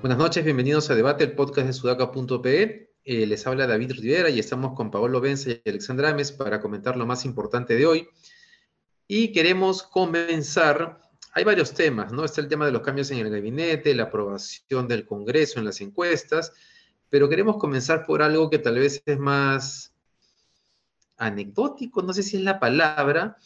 Buenas 0.00 0.18
noches, 0.18 0.44
bienvenidos 0.44 0.90
a 0.90 0.96
Debate, 0.96 1.22
el 1.22 1.36
podcast 1.36 1.68
de 1.68 1.72
sudaca.pe. 1.72 2.96
Eh, 3.04 3.26
les 3.26 3.46
habla 3.46 3.68
David 3.68 3.92
Rivera 3.92 4.28
y 4.30 4.40
estamos 4.40 4.74
con 4.74 4.90
Paolo 4.90 5.20
Benza 5.20 5.50
y 5.50 5.62
Alexandra 5.64 6.10
Ames 6.10 6.32
para 6.32 6.60
comentar 6.60 6.96
lo 6.96 7.06
más 7.06 7.24
importante 7.24 7.76
de 7.76 7.86
hoy. 7.86 8.08
Y 9.06 9.30
queremos 9.30 9.84
comenzar, 9.84 11.00
hay 11.32 11.44
varios 11.44 11.74
temas, 11.74 12.12
¿no? 12.12 12.24
Está 12.24 12.40
el 12.40 12.48
tema 12.48 12.66
de 12.66 12.72
los 12.72 12.82
cambios 12.82 13.12
en 13.12 13.18
el 13.18 13.30
gabinete, 13.30 13.94
la 13.94 14.04
aprobación 14.04 14.88
del 14.88 15.06
Congreso 15.06 15.60
en 15.60 15.66
las 15.66 15.80
encuestas, 15.80 16.52
pero 17.12 17.28
queremos 17.28 17.58
comenzar 17.58 18.06
por 18.06 18.22
algo 18.22 18.48
que 18.48 18.58
tal 18.58 18.78
vez 18.78 19.02
es 19.04 19.18
más 19.18 19.92
anecdótico, 21.18 22.00
no 22.00 22.14
sé 22.14 22.22
si 22.22 22.38
es 22.38 22.42
la 22.42 22.58
palabra, 22.58 23.36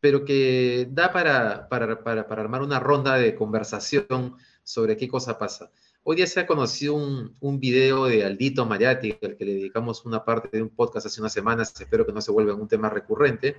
pero 0.00 0.24
que 0.24 0.88
da 0.90 1.12
para, 1.12 1.68
para, 1.68 2.02
para, 2.02 2.26
para 2.26 2.42
armar 2.42 2.62
una 2.62 2.80
ronda 2.80 3.16
de 3.16 3.36
conversación 3.36 4.34
sobre 4.64 4.96
qué 4.96 5.06
cosa 5.06 5.38
pasa. 5.38 5.70
Hoy 6.02 6.16
día 6.16 6.26
se 6.26 6.40
ha 6.40 6.46
conocido 6.46 6.94
un, 6.94 7.36
un 7.38 7.60
video 7.60 8.06
de 8.06 8.24
Aldito 8.24 8.66
Mariati, 8.66 9.16
al 9.22 9.36
que 9.36 9.44
le 9.44 9.54
dedicamos 9.54 10.04
una 10.04 10.24
parte 10.24 10.48
de 10.50 10.64
un 10.64 10.70
podcast 10.70 11.06
hace 11.06 11.20
unas 11.20 11.32
semanas, 11.32 11.72
espero 11.80 12.04
que 12.04 12.12
no 12.12 12.20
se 12.20 12.32
vuelva 12.32 12.54
un 12.54 12.66
tema 12.66 12.90
recurrente, 12.90 13.58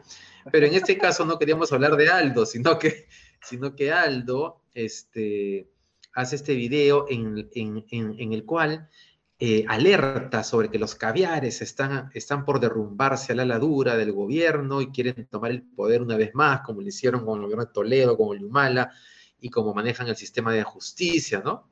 pero 0.52 0.66
en 0.66 0.74
este 0.74 0.98
caso 0.98 1.24
no 1.24 1.40
queríamos 1.40 1.72
hablar 1.72 1.96
de 1.96 2.10
Aldo, 2.10 2.46
sino 2.46 2.78
que, 2.78 3.08
sino 3.42 3.74
que 3.74 3.94
Aldo 3.94 4.64
este, 4.74 5.70
hace 6.12 6.36
este 6.36 6.56
video 6.56 7.06
en, 7.10 7.50
en, 7.54 7.86
en, 7.90 8.34
el 8.34 8.44
cual 8.44 8.90
eh, 9.38 9.66
alerta 9.68 10.44
sobre 10.44 10.70
que 10.70 10.80
los 10.80 10.96
caviares 10.96 11.62
están, 11.62 12.10
están 12.14 12.46
por 12.46 12.62
derrumbarse 12.62 13.34
a 13.34 13.36
la 13.36 13.46
ladura 13.46 13.98
del 13.98 14.14
gobierno 14.14 14.82
y 14.82 14.92
quieren 14.92 15.28
tomar 15.28 15.52
el 15.52 15.62
poder 15.64 16.02
una 16.02 16.16
vez 16.16 16.34
más, 16.34 16.62
como 16.62 16.82
lo 16.82 16.88
hicieron 16.88 17.26
con 17.26 17.40
el 17.40 17.42
gobierno 17.44 17.66
de 17.66 17.74
Toledo, 17.74 18.18
con 18.18 18.38
el 18.38 18.50
y 19.42 19.50
como 19.50 19.74
manejan 19.74 20.08
el 20.08 20.16
sistema 20.16 20.54
de 20.54 20.64
justicia, 20.64 21.42
¿no? 21.44 21.70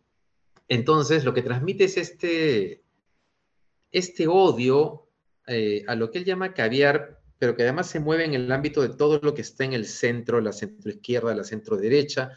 Entonces, 0.67 1.23
lo 1.23 1.33
que 1.33 1.41
transmite 1.41 1.85
es 1.85 1.97
este, 1.97 2.83
este 3.91 4.27
odio 4.27 5.07
eh, 5.47 5.83
a 5.88 5.95
lo 5.95 6.11
que 6.11 6.19
él 6.19 6.25
llama 6.25 6.53
caviar, 6.53 7.21
pero 7.39 7.55
que 7.55 7.63
además 7.63 7.89
se 7.89 7.99
mueve 7.99 8.25
en 8.25 8.33
el 8.33 8.51
ámbito 8.51 8.81
de 8.81 8.89
todo 8.89 9.19
lo 9.21 9.33
que 9.33 9.41
está 9.41 9.63
en 9.63 9.73
el 9.73 9.85
centro, 9.85 10.41
la 10.41 10.53
centroizquierda, 10.53 11.35
la 11.35 11.43
centroderecha, 11.43 12.31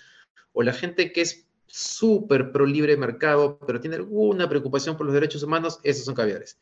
o 0.53 0.63
la 0.63 0.73
gente 0.73 1.13
que 1.13 1.21
es 1.21 1.46
súper 1.67 2.53
pro 2.53 2.67
libre 2.67 2.97
mercado, 2.97 3.59
pero 3.67 3.81
tiene 3.81 3.97
alguna 3.97 4.49
preocupación 4.49 4.97
por 4.97 5.07
los 5.07 5.15
derechos 5.15 5.43
humanos, 5.43 5.81
esos 5.83 6.05
son 6.05 6.15
caviares. 6.15 6.59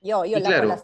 Yo, 0.00 0.24
yo 0.24 0.38
la 0.38 0.48
claro, 0.48 0.82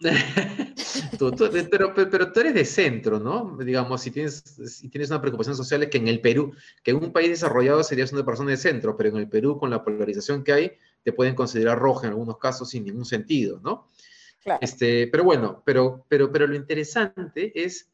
pero, 1.70 1.92
pero, 1.94 2.32
tú 2.32 2.40
eres 2.40 2.54
de 2.54 2.64
centro, 2.64 3.18
¿no? 3.18 3.56
Digamos, 3.58 4.00
si 4.00 4.10
tienes, 4.10 4.42
si 4.66 4.88
tienes 4.88 5.10
una 5.10 5.20
preocupación 5.20 5.56
social 5.56 5.82
es 5.82 5.90
que 5.90 5.98
en 5.98 6.08
el 6.08 6.20
Perú, 6.20 6.54
que 6.84 6.92
en 6.92 6.98
un 6.98 7.12
país 7.12 7.28
desarrollado 7.28 7.82
serías 7.82 8.12
una 8.12 8.24
persona 8.24 8.50
de 8.50 8.56
centro, 8.56 8.96
pero 8.96 9.10
en 9.10 9.16
el 9.16 9.28
Perú, 9.28 9.58
con 9.58 9.70
la 9.70 9.82
polarización 9.82 10.44
que 10.44 10.52
hay, 10.52 10.72
te 11.02 11.12
pueden 11.12 11.34
considerar 11.34 11.78
roja 11.78 12.06
en 12.06 12.12
algunos 12.12 12.38
casos 12.38 12.70
sin 12.70 12.84
ningún 12.84 13.04
sentido, 13.04 13.60
¿no? 13.62 13.88
Este, 14.60 15.08
pero 15.08 15.24
bueno, 15.24 15.62
pero, 15.66 16.06
pero, 16.08 16.30
pero 16.32 16.46
lo 16.46 16.54
interesante 16.54 17.52
es 17.54 17.90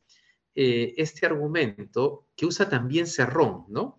eh, 0.55 0.95
este 0.97 1.27
argumento 1.27 2.27
que 2.37 2.47
usa 2.47 2.69
también 2.69 3.07
Cerrón, 3.07 3.65
¿no? 3.69 3.99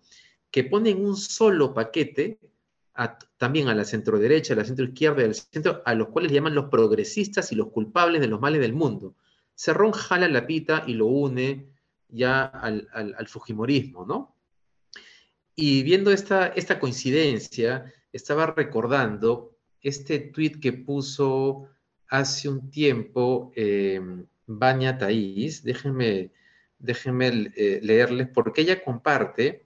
Que 0.56 0.64
pone 0.64 0.88
en 0.88 1.04
un 1.04 1.18
solo 1.18 1.74
paquete 1.74 2.38
también 3.36 3.68
a 3.68 3.74
la 3.74 3.84
centro 3.84 4.18
derecha, 4.18 4.54
a 4.54 4.56
la 4.56 4.64
centro 4.64 4.86
izquierda 4.86 5.20
y 5.20 5.26
al 5.26 5.34
centro, 5.34 5.82
a 5.84 5.92
los 5.92 6.08
cuales 6.08 6.32
llaman 6.32 6.54
los 6.54 6.70
progresistas 6.70 7.52
y 7.52 7.56
los 7.56 7.68
culpables 7.68 8.22
de 8.22 8.26
los 8.26 8.40
males 8.40 8.62
del 8.62 8.72
mundo. 8.72 9.14
Cerrón 9.54 9.92
jala 9.92 10.28
la 10.28 10.46
pita 10.46 10.82
y 10.86 10.94
lo 10.94 11.04
une 11.08 11.66
ya 12.08 12.46
al, 12.46 13.28
Fujimorismo, 13.28 14.06
¿no? 14.06 14.34
Y 15.54 15.82
viendo 15.82 16.10
esta, 16.10 16.54
coincidencia, 16.80 17.92
estaba 18.10 18.46
recordando 18.46 19.58
este 19.82 20.20
tuit 20.20 20.58
que 20.58 20.72
puso 20.72 21.68
hace 22.08 22.48
un 22.48 22.70
tiempo 22.70 23.52
eh, 23.54 24.00
Baña 24.46 24.94
déjenme 24.94 26.30
eh, 26.80 27.80
leerles, 27.82 28.28
porque 28.32 28.62
ella 28.62 28.82
comparte 28.82 29.65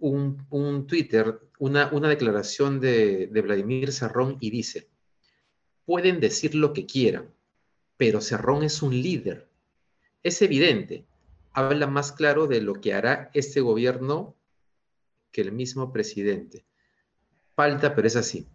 un, 0.00 0.86
Twitter 0.86 1.40
una, 1.58 1.88
declaración 2.08 2.80
de, 2.80 3.26
Vladimir 3.26 3.92
Serrón 3.92 4.36
y 4.40 4.50
dice, 4.50 4.88
pueden 5.84 6.20
decir 6.20 6.54
lo 6.54 6.72
que 6.72 6.86
quieran, 6.86 7.30
pero 7.96 8.20
Serrón 8.20 8.64
es 8.64 8.82
un 8.82 8.92
líder. 8.92 9.48
Es 10.22 10.42
evidente, 10.42 11.06
habla 11.52 11.86
más 11.86 12.12
claro 12.12 12.46
de 12.46 12.60
lo 12.60 12.74
que 12.74 12.94
hará 12.94 13.30
este 13.34 13.60
gobierno 13.60 14.36
que 15.32 15.42
el 15.42 15.52
mismo 15.52 15.92
presidente. 15.92 16.64
Falta, 17.54 17.94
pero 17.94 18.06
es 18.08 18.16
así. 18.16 18.46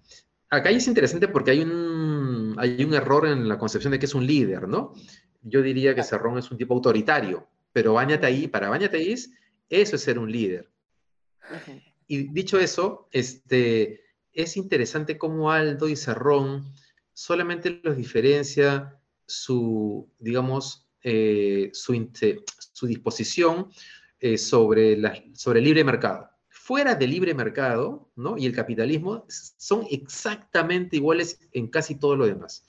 Acá 0.49 0.69
es 0.69 0.87
interesante 0.87 1.27
porque 1.27 1.51
hay 1.51 1.61
un, 1.61 2.55
hay 2.57 2.83
un 2.83 2.93
error 2.93 3.27
en 3.27 3.47
la 3.47 3.57
concepción 3.57 3.91
de 3.91 3.99
que 3.99 4.05
es 4.05 4.15
un 4.15 4.25
líder, 4.25 4.67
¿no? 4.67 4.93
Yo 5.41 5.61
diría 5.61 5.93
que 5.93 6.03
Serrón 6.03 6.37
es 6.37 6.49
un 6.49 6.57
tipo 6.57 6.73
autoritario, 6.73 7.47
pero 7.71 7.93
Bañate 7.93 8.25
ahí, 8.25 8.47
para 8.47 8.69
Bañate 8.69 8.97
ahí, 8.97 9.13
eso 9.69 9.95
es 9.95 10.01
ser 10.01 10.17
un 10.17 10.31
líder. 10.31 10.69
Y 12.07 12.29
dicho 12.29 12.59
eso, 12.59 13.07
este, 13.11 14.01
es 14.31 14.57
interesante 14.57 15.17
cómo 15.17 15.51
Aldo 15.51 15.87
y 15.87 15.95
Cerrón 15.95 16.71
solamente 17.13 17.81
los 17.83 17.97
diferencia 17.97 18.99
su, 19.25 20.09
digamos, 20.19 20.87
eh, 21.01 21.71
su, 21.73 22.87
disposición 22.87 23.71
eh, 24.19 24.37
sobre, 24.37 24.97
la, 24.97 25.23
sobre 25.33 25.59
el 25.59 25.65
libre 25.65 25.83
mercado. 25.83 26.29
Fuera 26.49 26.95
del 26.95 27.11
libre 27.11 27.33
mercado 27.33 28.11
¿no? 28.15 28.37
y 28.37 28.45
el 28.45 28.53
capitalismo 28.53 29.25
son 29.27 29.85
exactamente 29.89 30.95
iguales 30.95 31.39
en 31.51 31.67
casi 31.67 31.95
todo 31.95 32.15
lo 32.15 32.25
demás. 32.25 32.65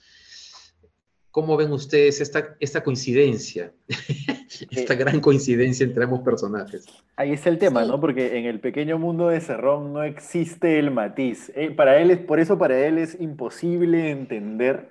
¿Cómo 1.37 1.55
ven 1.59 1.71
ustedes 1.71 2.23
esta, 2.23 2.57
esta 2.61 2.83
coincidencia? 2.83 3.71
esta 4.71 4.95
gran 4.95 5.21
coincidencia 5.21 5.85
entre 5.85 6.05
ambos 6.05 6.21
personajes. 6.21 6.87
Ahí 7.15 7.33
está 7.33 7.51
el 7.51 7.59
tema, 7.59 7.85
¿no? 7.85 8.01
Porque 8.01 8.39
en 8.39 8.47
el 8.47 8.59
pequeño 8.59 8.99
mundo 8.99 9.29
de 9.29 9.43
Cerrón 9.43 9.93
no 9.93 10.03
existe 10.03 10.79
el 10.79 10.91
matiz. 10.91 11.53
Eh, 11.55 11.73
para 11.73 11.99
él 11.99 12.11
es, 12.11 12.21
por 12.21 12.41
eso 12.41 12.57
para 12.57 12.79
él 12.87 12.97
es 12.97 13.21
imposible 13.21 14.11
entender 14.11 14.89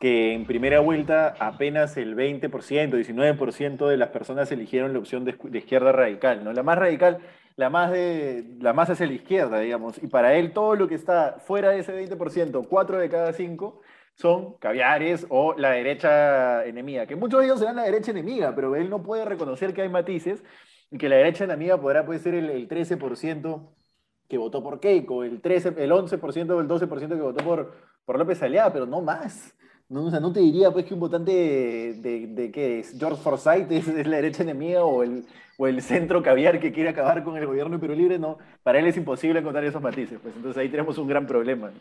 que 0.00 0.34
en 0.34 0.44
primera 0.44 0.80
vuelta 0.80 1.34
apenas 1.40 1.96
el 1.96 2.14
20%, 2.14 2.50
19% 2.50 3.88
de 3.88 3.96
las 3.96 4.10
personas 4.10 4.52
eligieron 4.52 4.92
la 4.92 4.98
opción 4.98 5.24
de, 5.24 5.34
izquierda 5.54 5.92
radical, 5.92 6.44
¿no? 6.44 6.52
La 6.52 6.62
más 6.62 6.76
radical, 6.76 7.20
la 7.56 7.70
más, 7.70 7.90
de, 7.90 8.44
la 8.60 8.74
más 8.74 8.90
hacia 8.90 9.06
la 9.06 9.14
izquierda, 9.14 9.58
digamos. 9.60 9.96
Y 10.02 10.08
para 10.08 10.34
él 10.34 10.52
todo 10.52 10.76
lo 10.76 10.88
que 10.88 10.94
está 10.94 11.38
fuera 11.46 11.70
de 11.70 11.78
ese 11.78 11.98
20%, 12.06 12.66
4 12.68 12.98
de 12.98 13.08
cada 13.08 13.32
5, 13.32 13.80
son 14.14 14.54
caviares 14.58 15.26
o 15.30 15.54
la 15.56 15.70
derecha 15.70 16.64
enemiga, 16.64 17.06
que 17.06 17.16
muchos 17.16 17.40
de 17.40 17.46
ellos 17.46 17.58
serán 17.58 17.76
la 17.76 17.84
derecha 17.84 18.10
enemiga, 18.10 18.54
pero 18.54 18.76
él 18.76 18.90
no 18.90 19.02
puede 19.02 19.24
reconocer 19.24 19.72
que 19.72 19.82
hay 19.82 19.88
matices 19.88 20.42
y 20.90 20.98
que 20.98 21.08
la 21.08 21.16
derecha 21.16 21.44
enemiga 21.44 21.80
podrá 21.80 22.04
puede 22.04 22.18
ser 22.18 22.34
el, 22.34 22.68
13% 22.68 23.70
que 24.28 24.38
votó 24.38 24.62
por 24.62 24.80
Keiko, 24.80 25.24
el, 25.24 25.40
13, 25.40 25.74
el 25.78 25.90
11% 25.90 26.50
o 26.50 26.60
el 26.60 26.68
12% 26.68 27.08
que 27.08 27.14
votó 27.14 27.44
por, 27.44 27.74
por 28.04 28.18
López 28.18 28.42
Aliada, 28.42 28.72
pero 28.72 28.86
no 28.86 29.00
más. 29.00 29.56
No, 29.88 30.04
o 30.04 30.10
sea, 30.10 30.20
no 30.20 30.32
te 30.32 30.38
diría 30.38 30.70
pues 30.70 30.84
que 30.84 30.94
un 30.94 31.00
votante 31.00 31.32
de, 31.32 32.26
de, 32.28 32.52
¿qué 32.52 32.78
es? 32.78 32.96
George 32.96 33.20
Forsyth 33.20 33.72
es, 33.72 34.06
la 34.06 34.16
derecha 34.16 34.44
enemiga 34.44 34.84
o 34.84 35.02
el, 35.02 35.24
o 35.58 35.66
el 35.66 35.82
centro 35.82 36.22
caviar 36.22 36.60
que 36.60 36.72
quiere 36.72 36.90
acabar 36.90 37.24
con 37.24 37.36
el 37.36 37.44
gobierno 37.44 37.76
de 37.76 37.80
Perú 37.80 37.94
Libre, 37.94 38.18
no. 38.18 38.38
Para 38.62 38.78
él 38.78 38.86
es 38.86 38.96
imposible 38.96 39.40
encontrar 39.40 39.64
esos 39.64 39.82
matices, 39.82 40.20
pues 40.22 40.36
entonces 40.36 40.60
ahí 40.60 40.68
tenemos 40.68 40.96
un 40.96 41.08
gran 41.08 41.26
problema. 41.26 41.72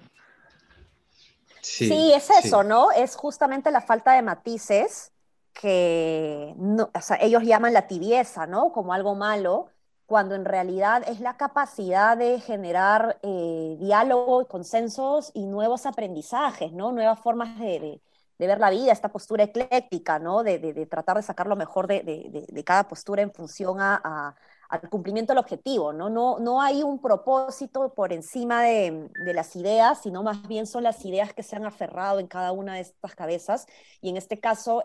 Sí, 1.62 2.12
es 2.14 2.30
eso, 2.30 2.64
¿no? 2.64 2.92
Es 2.92 3.16
justamente 3.16 3.72
la 3.72 3.82
falta 3.82 4.14
de 4.14 4.22
matices 4.22 5.12
que 5.54 6.56
o 6.58 7.02
sea, 7.02 7.18
ellos 7.22 7.44
llaman 7.44 7.74
la 7.74 7.88
tibieza, 7.88 8.48
¿no? 8.48 8.72
Como 8.72 8.94
algo 8.94 9.16
malo, 9.16 9.68
cuando 10.06 10.36
en 10.36 10.46
realidad 10.46 11.04
es 11.08 11.20
la 11.20 11.38
capacidad 11.38 12.18
de 12.18 12.40
generar 12.40 13.20
eh, 13.24 13.76
diálogo, 13.80 14.48
consensos 14.48 15.32
y 15.34 15.46
nuevos 15.46 15.86
aprendizajes, 15.86 16.72
¿no? 16.72 16.92
Nuevas 16.92 17.20
formas 17.20 17.60
de, 17.60 18.02
ver 18.38 18.60
la 18.60 18.70
vida, 18.70 18.92
esta 18.92 19.10
postura 19.10 19.44
ecléctica, 19.44 20.18
¿no? 20.18 20.44
De, 20.44 20.86
tratar 20.90 21.18
de 21.18 21.24
sacar 21.24 21.48
lo 21.48 21.56
mejor 21.56 21.88
de, 21.88 22.64
cada 22.66 22.88
postura 22.88 23.22
en 23.22 23.34
función 23.34 23.78
a 23.82 24.36
al 24.70 24.88
cumplimiento 24.90 25.34
del 25.34 25.40
objetivo, 25.40 25.94
¿no? 25.94 26.10
No, 26.10 26.38
no 26.40 26.62
hay 26.62 26.84
un 26.84 27.02
propósito 27.02 27.92
por 27.96 28.14
encima 28.14 28.62
de, 28.64 29.10
las 29.34 29.56
ideas, 29.56 30.02
sino 30.04 30.22
más 30.22 30.48
bien 30.48 30.68
son 30.68 30.84
las 30.84 31.04
ideas 31.06 31.34
que 31.34 31.42
se 31.42 31.56
han 31.56 31.66
aferrado 31.66 32.20
en 32.20 32.28
cada 32.28 32.52
una 32.52 32.76
de 32.76 32.82
estas 32.82 33.16
cabezas, 33.16 33.66
y 34.00 34.10
en 34.10 34.18
este 34.18 34.40
caso 34.40 34.84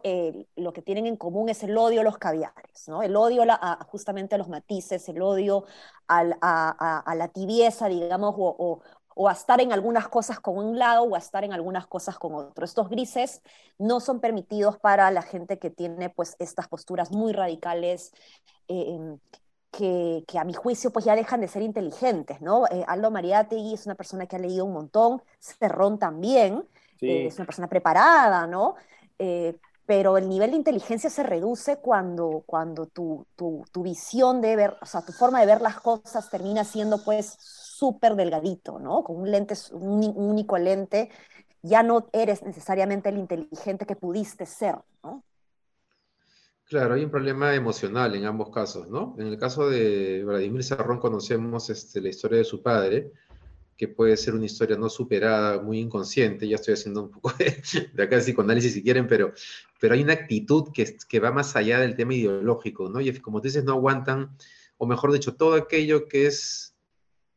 lo 0.56 0.72
que 0.72 0.82
tienen 0.82 1.06
en 1.06 1.16
común 1.16 1.50
es 1.50 1.62
el 1.62 1.76
odio 1.76 2.00
a 2.00 2.04
los 2.04 2.16
caviares, 2.16 2.88
¿no? 2.88 3.02
El 3.02 3.14
odio 3.14 3.42
a, 3.46 3.78
justamente 3.90 4.34
a 4.34 4.38
los 4.38 4.48
matices, 4.48 5.06
el 5.10 5.20
odio 5.20 5.64
a, 6.08 6.24
la 7.14 7.28
tibieza, 7.28 7.88
digamos, 7.88 8.34
o, 8.38 8.80
o 9.14 9.28
a 9.28 9.32
estar 9.32 9.60
en 9.60 9.72
algunas 9.72 10.08
cosas 10.08 10.40
con 10.40 10.56
un 10.56 10.78
lado 10.78 11.02
o 11.04 11.14
a 11.14 11.18
estar 11.18 11.44
en 11.44 11.52
algunas 11.52 11.86
cosas 11.86 12.18
con 12.18 12.34
otro. 12.34 12.64
Estos 12.64 12.88
grises 12.88 13.42
no 13.78 14.00
son 14.00 14.20
permitidos 14.20 14.78
para 14.78 15.10
la 15.10 15.22
gente 15.22 15.58
que 15.58 15.70
tiene 15.70 16.10
pues 16.10 16.36
estas 16.38 16.68
posturas 16.68 17.12
muy 17.12 17.32
radicales 17.32 18.12
eh, 18.68 19.18
que, 19.76 20.24
a 20.38 20.44
mi 20.44 20.54
juicio 20.54 20.90
pues 20.90 21.04
ya 21.04 21.16
dejan 21.16 21.40
de 21.40 21.48
ser 21.48 21.62
inteligentes, 21.62 22.40
¿no? 22.40 22.66
Eh, 22.66 22.84
Aldo 22.86 23.10
Mariátegui 23.10 23.74
es 23.74 23.86
una 23.86 23.94
persona 23.94 24.26
que 24.26 24.36
ha 24.36 24.38
leído 24.38 24.64
un 24.64 24.72
montón, 24.72 25.22
Cerrón 25.38 25.98
también, 25.98 26.64
eh, 27.00 27.26
es 27.26 27.36
una 27.36 27.46
persona 27.46 27.68
preparada, 27.68 28.46
¿no? 28.46 28.76
pero 29.86 30.16
el 30.16 30.28
nivel 30.28 30.50
de 30.50 30.56
inteligencia 30.56 31.10
se 31.10 31.22
reduce 31.22 31.76
cuando, 31.76 32.42
cuando 32.46 32.86
tu, 32.86 33.26
tu, 33.36 33.64
tu, 33.70 33.82
visión 33.82 34.40
de 34.40 34.56
ver, 34.56 34.76
o 34.80 34.86
sea, 34.86 35.02
tu 35.02 35.12
forma 35.12 35.40
de 35.40 35.46
ver 35.46 35.60
las 35.60 35.78
cosas 35.80 36.30
termina 36.30 36.64
siendo 36.64 37.04
pues 37.04 37.36
súper 37.38 38.14
delgadito, 38.14 38.78
¿no? 38.78 39.04
Con 39.04 39.16
un 39.16 39.30
lente, 39.30 39.54
un, 39.72 40.12
único 40.16 40.56
lente, 40.58 41.10
ya 41.62 41.82
no 41.82 42.06
eres 42.12 42.42
necesariamente 42.42 43.08
el 43.10 43.18
inteligente 43.18 43.84
que 43.86 43.96
pudiste 43.96 44.46
ser, 44.46 44.76
¿no? 45.02 45.22
Claro, 46.74 46.94
hay 46.94 47.04
un 47.04 47.10
problema 47.12 47.54
emocional 47.54 48.16
en 48.16 48.24
ambos 48.24 48.50
casos, 48.50 48.90
¿no? 48.90 49.14
En 49.16 49.28
el 49.28 49.38
caso 49.38 49.70
de 49.70 50.24
Vladimir 50.24 50.64
Serrón 50.64 50.98
conocemos 50.98 51.70
este, 51.70 52.00
la 52.00 52.08
historia 52.08 52.38
de 52.38 52.44
su 52.44 52.64
padre, 52.64 53.12
que 53.76 53.86
puede 53.86 54.16
ser 54.16 54.34
una 54.34 54.46
historia 54.46 54.76
no 54.76 54.88
superada, 54.88 55.62
muy 55.62 55.78
inconsciente, 55.78 56.48
ya 56.48 56.56
estoy 56.56 56.74
haciendo 56.74 57.04
un 57.04 57.10
poco 57.12 57.32
de, 57.38 57.62
de 57.94 58.18
psicoanálisis 58.18 58.72
si 58.72 58.82
quieren, 58.82 59.06
pero, 59.06 59.32
pero 59.78 59.94
hay 59.94 60.02
una 60.02 60.14
actitud 60.14 60.72
que, 60.74 60.96
que 61.08 61.20
va 61.20 61.30
más 61.30 61.54
allá 61.54 61.78
del 61.78 61.94
tema 61.94 62.14
ideológico, 62.14 62.88
¿no? 62.88 63.00
Y 63.00 63.20
como 63.20 63.40
dices, 63.40 63.62
no 63.62 63.74
aguantan, 63.74 64.36
o 64.76 64.84
mejor 64.84 65.12
dicho, 65.12 65.36
todo 65.36 65.54
aquello 65.54 66.08
que 66.08 66.26
es 66.26 66.74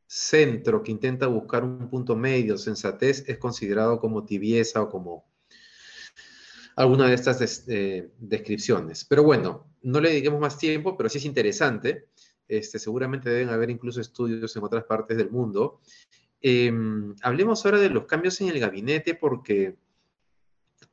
centro 0.07 0.81
que 0.81 0.91
intenta 0.91 1.27
buscar 1.27 1.63
un 1.63 1.91
punto 1.91 2.15
medio, 2.15 2.57
sensatez, 2.57 3.23
es 3.27 3.37
considerado 3.37 3.99
como 3.99 4.25
tibieza 4.25 4.81
o 4.81 4.89
como 4.89 5.25
alguna 6.77 7.07
de 7.07 7.15
estas 7.15 7.65
eh, 7.67 8.11
descripciones. 8.19 9.03
Pero 9.03 9.23
bueno, 9.23 9.67
no 9.81 9.99
le 9.99 10.09
dediquemos 10.09 10.39
más 10.39 10.57
tiempo, 10.57 10.95
pero 10.95 11.09
sí 11.09 11.17
es 11.17 11.25
interesante. 11.25 12.05
Este, 12.47 12.77
seguramente 12.77 13.29
deben 13.31 13.49
haber 13.49 13.71
incluso 13.71 13.99
estudios 13.99 14.55
en 14.55 14.63
otras 14.63 14.83
partes 14.83 15.17
del 15.17 15.31
mundo. 15.31 15.81
Em, 16.39 17.15
hablemos 17.23 17.65
ahora 17.65 17.79
de 17.79 17.89
los 17.89 18.05
cambios 18.05 18.39
en 18.41 18.49
el 18.49 18.59
gabinete 18.59 19.15
porque 19.15 19.75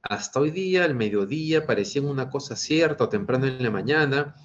hasta 0.01 0.41
hoy 0.41 0.51
día, 0.51 0.85
al 0.85 0.95
mediodía, 0.95 1.67
parecían 1.67 2.07
una 2.07 2.31
cosa 2.31 2.57
cierta 2.57 3.05
o 3.05 3.09
temprano 3.11 3.47
en 3.47 3.63
la 3.63 3.71
mañana. 3.71 4.37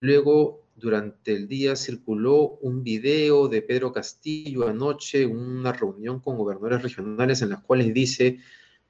Luego 0.00 0.68
durante 0.74 1.32
el 1.32 1.48
día 1.48 1.74
circuló 1.74 2.58
un 2.60 2.82
video 2.82 3.48
de 3.48 3.62
Pedro 3.62 3.94
Castillo 3.94 4.68
anoche, 4.68 5.24
una 5.24 5.72
reunión 5.72 6.20
con 6.20 6.36
gobernadores 6.36 6.82
regionales 6.82 7.40
en 7.40 7.48
las 7.48 7.62
cuales 7.62 7.94
dice, 7.94 8.40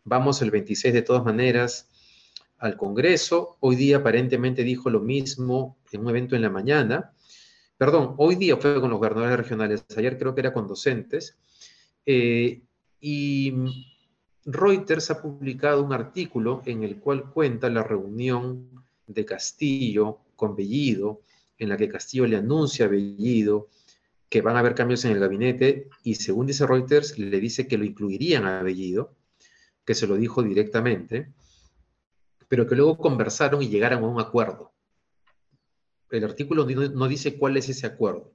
vamos 0.07 0.41
el 0.41 0.53
26 0.53 0.95
de 0.95 1.03
todas 1.03 1.25
maneras 1.25 1.89
al 2.59 2.77
Congreso. 2.77 3.57
Hoy 3.61 3.77
día 3.77 3.99
aparentemente 3.99 4.63
dijo 4.63 4.89
lo 4.89 5.01
mismo 5.01 5.77
en 5.93 6.01
un 6.01 6.11
evento 6.11 6.37
en 6.37 6.43
la 6.43 6.49
mañana. 6.49 7.13
Perdón, 7.77 8.15
hoy 8.17 8.37
día 8.37 8.57
fue 8.57 8.81
con 8.81 8.89
los 8.89 8.99
gobernadores 8.99 9.37
regionales, 9.37 9.85
ayer 9.97 10.17
creo 10.17 10.35
que 10.35 10.41
era 10.41 10.53
con 10.53 10.69
docentes. 10.69 11.37
Eh, 12.07 12.63
y 13.01 13.53
Reuters 14.45 15.11
ha 15.11 15.21
publicado 15.21 15.83
un 15.83 15.93
artículo 15.93 16.63
en 16.65 16.85
el 16.85 16.99
cual 16.99 17.29
cuenta 17.31 17.69
la 17.69 17.83
reunión 17.83 18.71
de 19.09 19.25
Castillo 19.25 20.21
con 20.37 20.55
Bellido, 20.55 21.21
en 21.59 21.69
la 21.69 21.77
que 21.77 21.89
Castillo 21.89 22.27
le 22.27 22.37
anuncia 22.37 22.87
a 22.87 22.89
Bellido 22.89 23.69
que 24.29 24.41
van 24.41 24.57
a 24.57 24.61
haber 24.61 24.75
cambios 24.75 25.05
en 25.05 25.13
el 25.13 25.21
gabinete 25.21 25.89
y 26.03 26.17
según 26.17 26.47
dice 26.47 26.67
Reuters, 26.67 27.19
le 27.19 27.41
dice 27.41 27.67
que 27.67 27.79
lo 27.79 27.85
incluirían 27.85 28.45
a 28.45 28.63
Bellido, 28.63 29.16
que 29.87 29.95
se 29.95 30.07
lo 30.07 30.17
dijo 30.17 30.43
directamente, 30.43 31.33
pero 32.49 32.67
que 32.67 32.75
luego 32.75 32.99
conversaron 32.99 33.63
y 33.63 33.69
llegaron 33.69 34.03
a 34.03 34.09
un 34.09 34.21
acuerdo. 34.21 34.73
El 36.11 36.25
artículo 36.25 36.67
no, 36.67 37.09
dice 37.09 37.39
cuál 37.39 37.57
es 37.57 37.69
ese 37.69 37.87
acuerdo. 37.87 38.33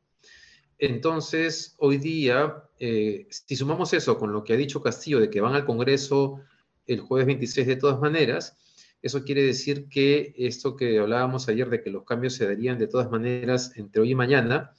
Entonces, 0.80 1.76
hoy 1.78 1.98
día, 1.98 2.64
eh, 2.80 3.28
si 3.30 3.56
sumamos 3.56 3.94
eso 3.94 4.18
con 4.18 4.34
lo 4.34 4.44
que 4.44 4.54
ha 4.54 4.58
dicho 4.58 4.82
Castillo 4.82 5.20
de 5.20 5.30
que 5.30 5.42
van 5.42 5.54
al 5.54 5.66
Congreso 5.66 6.42
el 6.88 7.02
jueves 7.02 7.28
26 7.28 7.68
de 7.68 7.76
todas 7.76 8.00
maneras, 8.00 8.58
eso 9.02 9.24
quiere 9.24 9.44
decir 9.44 9.88
que 9.90 10.34
esto 10.38 10.76
que 10.76 11.00
hablábamos 11.00 11.48
ayer 11.50 11.70
de 11.70 11.82
que 11.82 11.90
los 11.90 12.04
cambios 12.04 12.34
se 12.34 12.46
darían 12.46 12.78
de 12.78 12.88
todas 12.88 13.12
maneras 13.12 13.74
entre 13.76 14.02
hoy 14.02 14.12
y 14.12 14.16
mañana, 14.16 14.74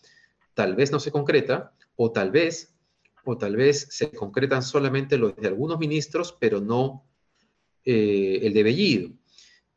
tal 0.54 0.74
vez 0.74 0.92
no 0.92 1.00
se 1.00 1.12
concreta, 1.12 1.72
o 1.96 2.10
tal 2.12 2.30
vez, 2.30 2.71
o 3.24 3.38
tal 3.38 3.56
vez 3.56 3.86
se 3.90 4.10
concretan 4.10 4.62
solamente 4.62 5.18
los 5.18 5.36
de 5.36 5.48
algunos 5.48 5.78
ministros, 5.78 6.36
pero 6.38 6.60
no 6.60 7.06
eh, 7.84 8.40
el 8.42 8.52
de 8.52 8.62
Bellido. 8.62 9.10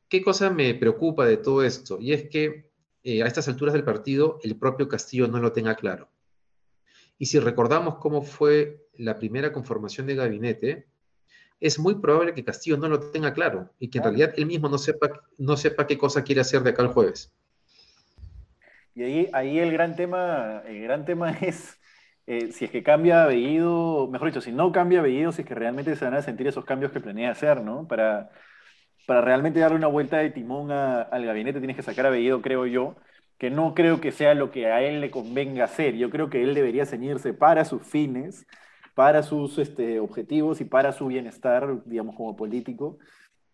¿Qué 0.08 0.22
cosa 0.22 0.50
me 0.50 0.74
preocupa 0.76 1.26
de 1.26 1.38
todo 1.38 1.64
esto? 1.64 2.00
Y 2.00 2.14
es 2.14 2.30
que 2.30 2.72
eh, 3.04 3.24
a 3.24 3.28
estas 3.28 3.48
alturas 3.48 3.74
del 3.74 3.84
partido 3.84 4.40
el 4.44 4.56
propio 4.58 4.88
Castillo 4.88 5.28
no 5.28 5.40
lo 5.40 5.52
tenga 5.52 5.76
claro. 5.76 6.10
Y 7.18 7.28
si 7.28 7.40
recordamos 7.40 7.96
cómo 7.96 8.22
fue 8.22 8.88
la 8.94 9.18
primera 9.18 9.52
conformación 9.54 10.08
de 10.08 10.16
gabinete, 10.16 10.88
es 11.60 11.80
muy 11.80 11.96
probable 11.96 12.34
que 12.34 12.44
Castillo 12.44 12.78
no 12.78 12.90
lo 12.90 13.00
tenga 13.12 13.34
claro 13.34 13.72
y 13.80 13.90
que 13.90 14.00
en 14.00 14.04
realidad 14.04 14.34
él 14.36 14.46
mismo 14.46 14.70
no 14.70 14.78
sepa, 14.78 15.24
no 15.38 15.56
sepa 15.56 15.88
qué 15.88 15.98
cosa 15.98 16.24
quiere 16.24 16.42
hacer 16.42 16.62
de 16.62 16.72
acá 16.72 16.82
el 16.82 16.90
jueves. 16.90 17.34
Y 18.94 19.04
ahí, 19.04 19.30
ahí 19.34 19.60
el 19.60 19.72
gran 19.72 19.96
tema, 19.96 20.64
el 20.66 20.82
gran 20.82 21.06
tema 21.06 21.32
es 21.42 21.78
eh, 22.28 22.52
si 22.52 22.66
es 22.66 22.72
que 22.72 22.84
cambia 22.84 23.26
Bellido, 23.26 24.08
mejor 24.12 24.30
dicho, 24.30 24.42
si 24.42 24.52
no 24.52 24.72
cambia 24.72 25.02
Bellido, 25.02 25.32
si 25.32 25.42
es 25.42 25.48
que 25.48 25.56
realmente 25.56 25.96
se 25.96 26.06
van 26.06 26.16
a 26.16 26.22
sentir 26.22 26.48
esos 26.48 26.66
cambios 26.66 26.92
que 26.92 27.00
planea 27.00 27.32
hacer, 27.32 27.62
¿no? 27.62 27.88
Para, 27.88 28.30
para 29.08 29.22
realmente 29.22 29.60
darle 29.60 29.78
una 29.78 29.88
vuelta 29.88 30.18
de 30.18 30.32
timón 30.32 30.72
al 30.72 31.26
gabinete 31.26 31.60
tienes 31.60 31.76
que 31.76 31.84
sacar 31.84 32.06
a 32.08 32.10
Bellido, 32.10 32.42
creo 32.42 32.66
yo, 32.66 32.96
que 33.38 33.50
no 33.50 33.74
creo 33.76 34.02
que 34.02 34.12
sea 34.12 34.34
lo 34.36 34.52
que 34.52 34.68
a 34.68 34.82
él 34.82 35.02
le 35.02 35.12
convenga 35.12 35.66
hacer. 35.66 35.96
Yo 35.96 36.10
creo 36.10 36.30
que 36.30 36.44
él 36.44 36.54
debería 36.56 36.86
ceñirse 36.86 37.34
para 37.34 37.66
sus 37.66 37.84
fines 37.84 38.48
para 38.96 39.24
sus 39.24 39.58
este, 39.60 40.00
objetivos 40.00 40.62
y 40.62 40.66
para 40.66 40.94
su 40.94 41.08
bienestar, 41.08 41.84
digamos, 41.86 42.16
como 42.16 42.36
político, 42.36 42.98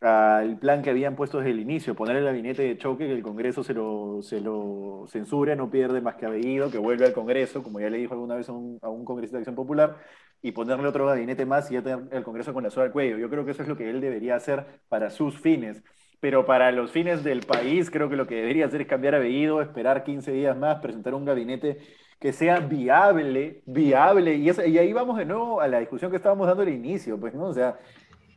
al 0.01 0.57
plan 0.57 0.81
que 0.81 0.89
habían 0.89 1.15
puesto 1.15 1.38
desde 1.38 1.51
el 1.51 1.59
inicio, 1.59 1.95
poner 1.95 2.15
el 2.18 2.25
gabinete 2.25 2.63
de 2.63 2.77
choque, 2.77 3.06
que 3.06 3.13
el 3.13 3.21
Congreso 3.21 3.63
se 3.63 3.74
lo, 3.74 4.21
se 4.24 4.42
lo 4.42 5.06
censure, 5.07 5.56
no 5.56 5.69
pierde 5.69 6.01
más 6.01 6.15
que 6.15 6.25
Abellido, 6.25 6.71
que 6.71 6.80
vuelve 6.80 7.06
al 7.06 7.13
Congreso, 7.13 7.62
como 7.62 7.80
ya 7.80 7.89
le 7.89 8.00
dijo 8.00 8.13
alguna 8.13 8.36
vez 8.36 8.50
a 8.50 8.53
un, 8.53 8.80
a 8.81 8.88
congresista 9.06 9.38
de 9.38 9.42
Acción 9.42 9.56
Popular, 9.56 9.98
y 10.42 10.53
ponerle 10.53 10.88
otro 10.88 11.06
gabinete 11.06 11.45
más 11.45 11.69
y 11.69 11.75
ya 11.75 11.83
tener 11.83 12.07
el 12.12 12.24
Congreso 12.24 12.51
con 12.53 12.63
la 12.63 12.71
soga 12.71 12.88
al 12.88 12.92
cuello. 12.92 13.19
Yo 13.19 13.30
creo 13.30 13.45
que 13.45 13.51
eso 13.51 13.62
es 13.62 13.70
lo 13.70 13.77
que 13.77 13.89
él 13.89 14.01
debería 14.01 14.36
hacer 14.36 14.65
para 14.89 15.12
sus 15.12 15.39
fines. 15.39 15.84
Pero 16.20 16.46
para 16.46 16.72
los 16.72 16.91
fines 16.91 17.24
del 17.24 17.41
país, 17.41 17.89
creo 17.91 18.10
que 18.10 18.15
lo 18.15 18.27
que 18.27 18.36
debería 18.36 18.65
hacer 18.67 18.81
es 18.81 18.88
cambiar 18.88 19.15
a 19.15 19.20
Bellido, 19.20 19.62
esperar 19.62 20.03
15 20.03 20.31
días 20.31 20.58
más, 20.58 20.79
presentar 20.79 21.13
un 21.13 21.25
gabinete 21.25 21.79
que 22.20 22.34
sea 22.34 22.60
viable, 22.60 23.63
viable, 23.65 24.36
y, 24.36 24.50
y 24.50 24.77
ahí 24.77 24.93
vamos 24.93 25.17
de 25.17 25.25
nuevo 25.25 25.60
a 25.62 25.67
la 25.67 25.79
discusión 25.79 26.12
que 26.12 26.17
estábamos 26.17 26.48
dando 26.48 26.62
al 26.62 26.70
inicio, 26.70 27.20
pues, 27.20 27.34
¿no? 27.34 27.46
O 27.46 27.53
sea, 27.53 27.79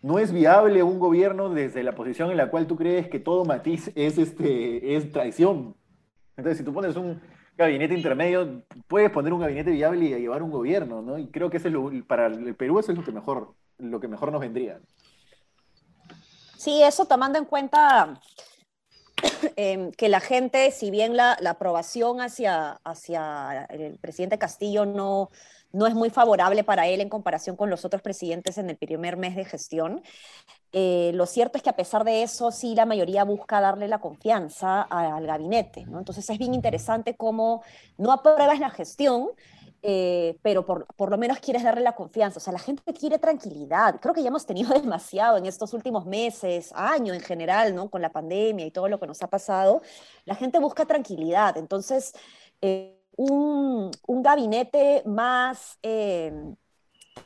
no 0.04 0.18
es 0.18 0.32
viable 0.32 0.82
un 0.82 0.98
gobierno 0.98 1.48
desde 1.48 1.82
la 1.82 1.94
posición 1.94 2.30
en 2.30 2.36
la 2.36 2.50
cual 2.50 2.66
tú 2.66 2.76
crees 2.76 3.08
que 3.08 3.18
todo 3.18 3.46
matiz 3.46 3.90
es, 3.94 4.18
este, 4.18 4.96
es 4.96 5.10
traición. 5.10 5.74
Entonces, 6.36 6.58
si 6.58 6.64
tú 6.64 6.74
pones 6.74 6.94
un 6.96 7.22
gabinete 7.56 7.94
intermedio, 7.94 8.64
puedes 8.86 9.10
poner 9.10 9.32
un 9.32 9.40
gabinete 9.40 9.70
viable 9.70 10.04
y 10.04 10.08
llevar 10.10 10.42
un 10.42 10.50
gobierno, 10.50 11.00
¿no? 11.00 11.16
Y 11.16 11.28
creo 11.28 11.48
que 11.48 11.56
es 11.56 11.64
para 12.06 12.26
el 12.26 12.54
Perú 12.54 12.78
eso 12.80 12.92
es 12.92 12.98
lo 12.98 13.02
que 13.02 13.12
mejor, 13.12 13.54
lo 13.78 13.98
que 13.98 14.08
mejor 14.08 14.30
nos 14.30 14.42
vendría. 14.42 14.78
Sí, 16.58 16.82
eso 16.82 17.06
tomando 17.06 17.38
en 17.38 17.46
cuenta 17.46 18.20
Em, 19.56 19.92
que 19.92 20.08
la 20.08 20.20
gente, 20.20 20.70
si 20.70 20.90
bien 20.90 21.16
la, 21.16 21.32
aprobación 21.46 22.20
hacia, 22.20 22.72
hacia 22.84 23.64
el 23.70 23.98
presidente 23.98 24.38
Castillo 24.38 24.86
no, 24.86 25.30
no 25.74 25.86
es 25.86 25.94
muy 25.94 26.08
favorable 26.08 26.64
para 26.64 26.86
él 26.86 27.00
en 27.00 27.08
comparación 27.08 27.56
con 27.56 27.68
los 27.68 27.84
otros 27.84 28.00
presidentes 28.00 28.56
en 28.58 28.70
el 28.70 28.76
primer 28.76 29.16
mes 29.16 29.36
de 29.36 29.44
gestión, 29.44 30.02
eh, 30.72 31.12
lo 31.14 31.26
cierto 31.26 31.58
es 31.58 31.62
que 31.62 31.70
a 31.70 31.76
pesar 31.76 32.04
de 32.04 32.22
eso, 32.22 32.50
sí 32.50 32.74
la 32.74 32.86
mayoría 32.86 33.24
busca 33.24 33.60
darle 33.60 33.86
la 33.88 34.00
confianza 34.00 34.82
al 34.82 35.26
gabinete. 35.26 35.84
¿no? 35.86 35.98
Entonces 35.98 36.28
es 36.30 36.38
bien 36.38 36.54
interesante 36.54 37.16
cómo 37.16 37.62
no 37.96 38.12
apruebas 38.12 38.58
la 38.58 38.70
gestión, 38.70 39.28
eh, 39.82 40.38
pero 40.42 40.64
por, 40.64 40.86
por, 40.96 41.10
lo 41.10 41.18
menos 41.18 41.38
quieres 41.40 41.62
darle 41.62 41.82
la 41.82 41.94
confianza. 41.94 42.38
O 42.38 42.40
sea, 42.40 42.52
la 42.52 42.58
gente 42.58 42.92
quiere 42.94 43.18
tranquilidad. 43.18 44.00
Creo 44.00 44.14
que 44.14 44.22
ya 44.22 44.28
hemos 44.28 44.46
tenido 44.46 44.72
demasiado 44.80 45.36
en 45.36 45.46
estos 45.46 45.74
últimos 45.74 46.06
meses, 46.06 46.72
años 46.74 47.14
en 47.14 47.22
general, 47.22 47.74
¿no? 47.74 47.90
Con 47.90 48.00
la 48.00 48.10
pandemia 48.10 48.66
y 48.66 48.70
todo 48.70 48.88
lo 48.88 48.98
que 48.98 49.06
nos 49.06 49.22
ha 49.22 49.28
pasado. 49.28 49.82
La 50.24 50.34
gente 50.34 50.58
busca 50.58 50.86
tranquilidad. 50.86 51.56
Entonces, 51.56 52.14
eh, 52.62 53.03
un, 53.16 53.90
un, 54.06 54.22
gabinete 54.22 55.02
más 55.06 55.78
eh, 55.82 56.32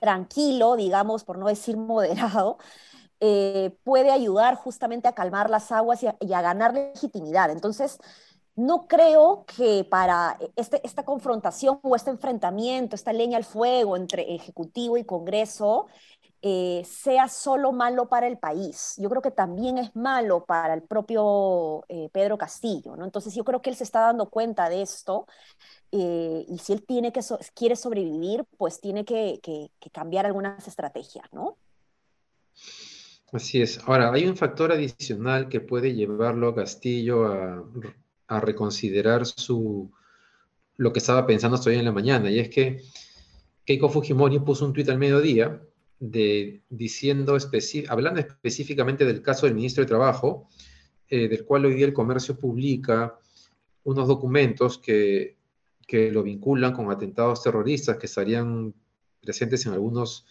tranquilo, 0.00 0.76
digamos, 0.76 1.24
por 1.24 1.38
no 1.38 1.46
decir 1.46 1.76
moderado, 1.76 2.58
puede 3.82 4.12
ayudar 4.12 4.54
justamente 4.54 5.08
a 5.08 5.14
calmar 5.14 5.50
las 5.50 5.72
aguas 5.72 6.02
y 6.02 6.06
a, 6.06 6.16
y 6.20 6.32
a 6.32 6.40
ganar 6.40 6.72
legitimidad. 6.74 7.50
Entonces, 7.50 7.98
no 8.58 8.88
creo 8.88 9.44
que 9.46 9.84
para 9.84 10.36
este, 10.56 10.84
esta 10.84 11.04
confrontación 11.04 11.78
o 11.80 11.94
este 11.94 12.10
enfrentamiento, 12.10 12.96
esta 12.96 13.12
leña 13.12 13.36
al 13.36 13.44
fuego 13.44 13.96
entre 13.96 14.34
Ejecutivo 14.34 14.96
y 14.96 15.04
Congreso, 15.04 15.86
eh, 16.42 16.82
sea 16.84 17.28
solo 17.28 17.72
malo 17.72 18.08
para 18.08 18.26
el 18.26 18.38
país. 18.38 18.94
Yo 18.98 19.08
creo 19.10 19.22
que 19.22 19.30
también 19.30 19.78
es 19.78 19.94
malo 19.96 20.44
para 20.44 20.74
el 20.74 20.82
propio 20.82 21.84
eh, 21.88 22.08
Pedro 22.12 22.38
Castillo, 22.38 22.96
¿no? 22.96 23.04
Entonces 23.04 23.34
yo 23.34 23.44
creo 23.44 23.60
que 23.60 23.70
él 23.70 23.76
se 23.76 23.84
está 23.84 24.00
dando 24.00 24.28
cuenta 24.30 24.68
de 24.68 24.82
esto 24.82 25.26
eh, 25.92 26.44
y 26.48 26.58
si 26.58 26.72
él 26.72 26.84
tiene 26.86 27.12
que 27.12 27.20
quiere 27.54 27.76
sobrevivir, 27.76 28.44
pues 28.56 28.80
tiene 28.80 29.04
que, 29.04 29.40
que 29.42 29.90
cambiar 29.90 30.26
algunas 30.26 30.66
estrategias, 30.68 31.26
¿no? 31.32 31.56
Así 33.32 33.60
es. 33.60 33.80
Ahora, 33.86 34.12
hay 34.12 34.26
un 34.26 34.36
factor 34.36 34.72
adicional 34.72 35.48
que 35.48 35.60
puede 35.60 35.94
llevarlo 35.94 36.48
a 36.48 36.54
Castillo 36.54 37.26
a 37.26 38.40
reconsiderar 38.40 39.26
su, 39.26 39.90
lo 40.76 40.92
que 40.92 41.00
estaba 41.00 41.26
pensando 41.26 41.56
hasta 41.56 41.70
hoy 41.70 41.76
en 41.76 41.84
la 41.84 41.92
mañana, 41.92 42.30
y 42.30 42.38
es 42.38 42.48
que 42.48 42.82
Keiko 43.64 43.90
Fujimori 43.90 44.38
puso 44.38 44.64
un 44.64 44.72
tuit 44.72 44.88
al 44.88 44.98
mediodía 44.98 45.60
de, 46.00 46.62
diciendo, 46.68 47.36
hablando 47.88 48.20
específicamente 48.20 49.04
del 49.04 49.22
caso 49.22 49.46
del 49.46 49.54
ministro 49.54 49.82
de 49.82 49.88
Trabajo, 49.88 50.48
eh, 51.08 51.28
del 51.28 51.44
cual 51.44 51.66
hoy 51.66 51.74
día 51.74 51.86
el 51.86 51.92
comercio 51.92 52.38
publica 52.38 53.18
unos 53.84 54.06
documentos 54.06 54.78
que, 54.78 55.38
que 55.86 56.12
lo 56.12 56.22
vinculan 56.22 56.72
con 56.72 56.90
atentados 56.90 57.42
terroristas 57.42 57.96
que 57.96 58.06
estarían 58.06 58.74
presentes 59.20 59.64
en 59.66 59.72
algunos 59.72 60.26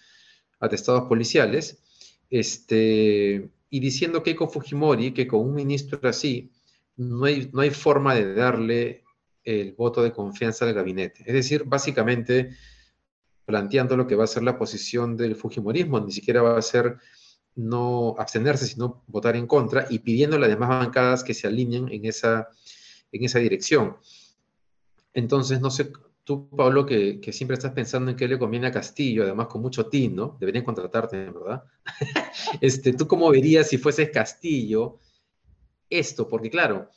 atestados 0.59 1.07
policiales, 1.07 1.81
este, 2.29 3.49
y 3.69 3.79
diciendo 3.79 4.23
Keiko 4.23 4.47
Fujimori 4.47 5.13
que 5.13 5.27
con 5.27 5.41
un 5.41 5.53
ministro 5.53 5.99
así, 6.07 6.51
no 6.95 7.25
hay, 7.25 7.49
no 7.53 7.61
hay 7.61 7.69
forma 7.69 8.15
de 8.15 8.33
darle 8.33 9.03
el 9.43 9.73
voto 9.73 10.03
de 10.03 10.11
confianza 10.11 10.65
al 10.65 10.73
gabinete. 10.73 11.23
Es 11.25 11.33
decir, 11.33 11.63
básicamente 11.65 12.51
planteando 13.47 13.95
lo 13.95 14.05
que 14.05 14.15
va 14.15 14.25
a 14.25 14.27
ser 14.27 14.43
la 14.43 14.57
posición 14.57 15.15
del 15.15 15.37
Fujimorismo, 15.37 16.01
ni 16.01 16.11
siquiera 16.11 16.41
va 16.41 16.57
a 16.57 16.61
ser 16.61 16.97
no 17.55 18.13
abstenerse, 18.19 18.67
sino 18.67 19.03
votar 19.07 19.37
en 19.37 19.47
contra 19.47 19.87
y 19.89 19.99
pidiendo 19.99 20.35
a 20.35 20.39
las 20.39 20.49
demás 20.49 20.67
bancadas 20.67 21.23
que 21.23 21.33
se 21.33 21.47
alineen 21.47 21.87
en 21.89 22.05
esa, 22.05 22.49
en 23.09 23.23
esa 23.23 23.39
dirección. 23.39 23.95
Entonces, 25.13 25.61
no 25.61 25.71
sé, 25.71 25.93
tú, 26.25 26.49
Pablo, 26.49 26.85
que, 26.85 27.21
que, 27.21 27.31
siempre 27.31 27.55
estás 27.55 27.71
pensando 27.71 28.11
en 28.11 28.17
qué 28.17 28.27
le 28.27 28.37
conviene 28.37 28.67
a 28.67 28.71
Castillo, 28.71 29.23
además 29.23 29.47
con 29.47 29.61
mucho 29.61 29.87
tin, 29.87 30.13
¿no? 30.13 30.35
Deberían 30.41 30.65
contratarte, 30.65 31.31
¿verdad? 31.31 31.63
este, 32.61 32.91
¿Tú 32.91 33.07
cómo 33.07 33.29
verías 33.29 33.69
si 33.69 33.77
fueses 33.77 34.11
Castillo 34.11 34.99
esto, 35.89 36.27
porque 36.27 36.49
claro, 36.49 36.91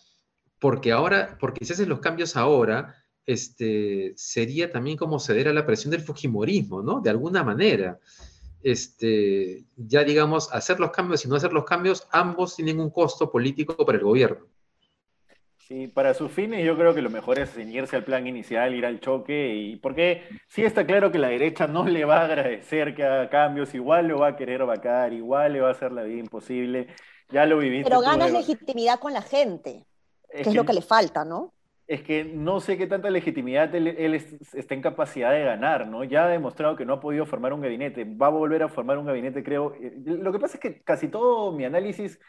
porque 0.58 0.90
ahora, 0.90 1.36
porque 1.38 1.64
si 1.64 1.72
haces 1.72 1.86
los 1.86 2.00
cambios 2.00 2.36
ahora, 2.36 2.96
este, 3.26 4.12
sería 4.16 4.70
también 4.70 4.96
como 4.96 5.18
ceder 5.18 5.48
a 5.48 5.52
la 5.52 5.66
presión 5.66 5.90
del 5.90 6.00
Fujimorismo, 6.00 6.82
¿no? 6.82 7.00
De 7.00 7.10
alguna 7.10 7.44
manera. 7.44 7.98
Este, 8.62 9.64
ya 9.76 10.04
digamos, 10.04 10.52
hacer 10.52 10.80
los 10.80 10.90
cambios 10.90 11.24
y 11.24 11.28
no 11.28 11.36
hacer 11.36 11.52
los 11.52 11.64
cambios, 11.64 12.06
ambos 12.10 12.56
tienen 12.56 12.78
un 12.78 12.90
costo 12.90 13.30
político 13.30 13.74
para 13.86 13.98
el 13.98 14.04
gobierno. 14.04 14.46
Sí, 15.70 15.86
para 15.86 16.14
sus 16.14 16.32
fines 16.32 16.66
yo 16.66 16.76
creo 16.76 16.92
que 16.92 17.00
lo 17.00 17.10
mejor 17.10 17.38
es 17.38 17.52
ceñirse 17.52 17.94
al 17.94 18.02
plan 18.02 18.26
inicial, 18.26 18.74
ir 18.74 18.84
al 18.84 18.98
choque, 18.98 19.54
y 19.54 19.76
porque 19.76 20.24
sí 20.48 20.64
está 20.64 20.84
claro 20.84 21.12
que 21.12 21.18
la 21.18 21.28
derecha 21.28 21.68
no 21.68 21.86
le 21.86 22.04
va 22.04 22.18
a 22.18 22.24
agradecer 22.24 22.92
que 22.94 23.04
haga 23.04 23.30
cambios, 23.30 23.72
igual 23.72 24.08
lo 24.08 24.18
va 24.18 24.28
a 24.30 24.36
querer 24.36 24.66
vacar, 24.66 25.12
igual 25.12 25.52
le 25.52 25.60
va 25.60 25.68
a 25.68 25.72
hacer 25.72 25.92
la 25.92 26.02
vida 26.02 26.18
imposible. 26.18 26.88
Ya 27.30 27.46
lo 27.46 27.58
viviste. 27.58 27.88
Pero 27.88 28.00
ganas 28.00 28.32
legitimidad 28.32 28.98
con 28.98 29.12
la 29.12 29.22
gente, 29.22 29.86
que 30.32 30.40
es 30.40 30.54
lo 30.54 30.64
que 30.64 30.72
le 30.72 30.82
falta, 30.82 31.24
¿no? 31.24 31.54
Es 31.90 32.02
que 32.02 32.22
no 32.22 32.60
sé 32.60 32.78
qué 32.78 32.86
tanta 32.86 33.10
legitimidad 33.10 33.74
él, 33.74 34.14
está 34.14 34.74
en 34.74 34.80
capacidad 34.80 35.32
de 35.32 35.42
ganar, 35.42 35.88
¿no? 35.88 36.04
Ya 36.04 36.24
ha 36.24 36.28
demostrado 36.28 36.76
que 36.76 36.84
no 36.84 36.92
ha 36.92 37.00
podido 37.00 37.26
formar 37.26 37.52
un 37.52 37.60
gabinete, 37.60 38.04
va 38.04 38.28
a 38.28 38.30
volver 38.30 38.62
a 38.62 38.68
formar 38.68 38.96
un 38.96 39.06
gabinete, 39.06 39.42
creo. 39.42 39.74
Eh, 39.74 39.94
lo 40.04 40.30
que 40.30 40.38
pasa 40.38 40.54
es 40.54 40.60
que 40.60 40.82
casi 40.82 41.08
todo 41.08 41.50
mi 41.50 41.64
análisis, 41.64 42.20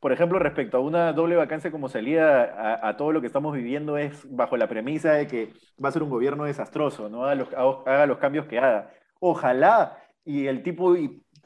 por 0.00 0.12
ejemplo, 0.12 0.38
respecto 0.38 0.78
a 0.78 0.80
una 0.80 1.12
doble 1.12 1.36
vacancia 1.36 1.70
como 1.70 1.90
salida 1.90 2.78
a, 2.88 2.96
todo 2.96 3.12
lo 3.12 3.20
que 3.20 3.26
estamos 3.26 3.54
viviendo, 3.54 3.98
es 3.98 4.26
bajo 4.34 4.56
la 4.56 4.68
premisa 4.68 5.12
de 5.12 5.26
que 5.26 5.52
va 5.84 5.90
a 5.90 5.92
ser 5.92 6.02
un 6.02 6.08
gobierno 6.08 6.44
desastroso, 6.44 7.10
¿no? 7.10 7.24
Haga 7.26 7.34
los, 7.34 7.52
haga 7.52 8.06
los 8.06 8.16
cambios 8.16 8.46
que 8.46 8.58
haga. 8.58 8.90
Ojalá 9.18 9.98
y 10.24 10.46
el 10.46 10.62
tipo 10.62 10.96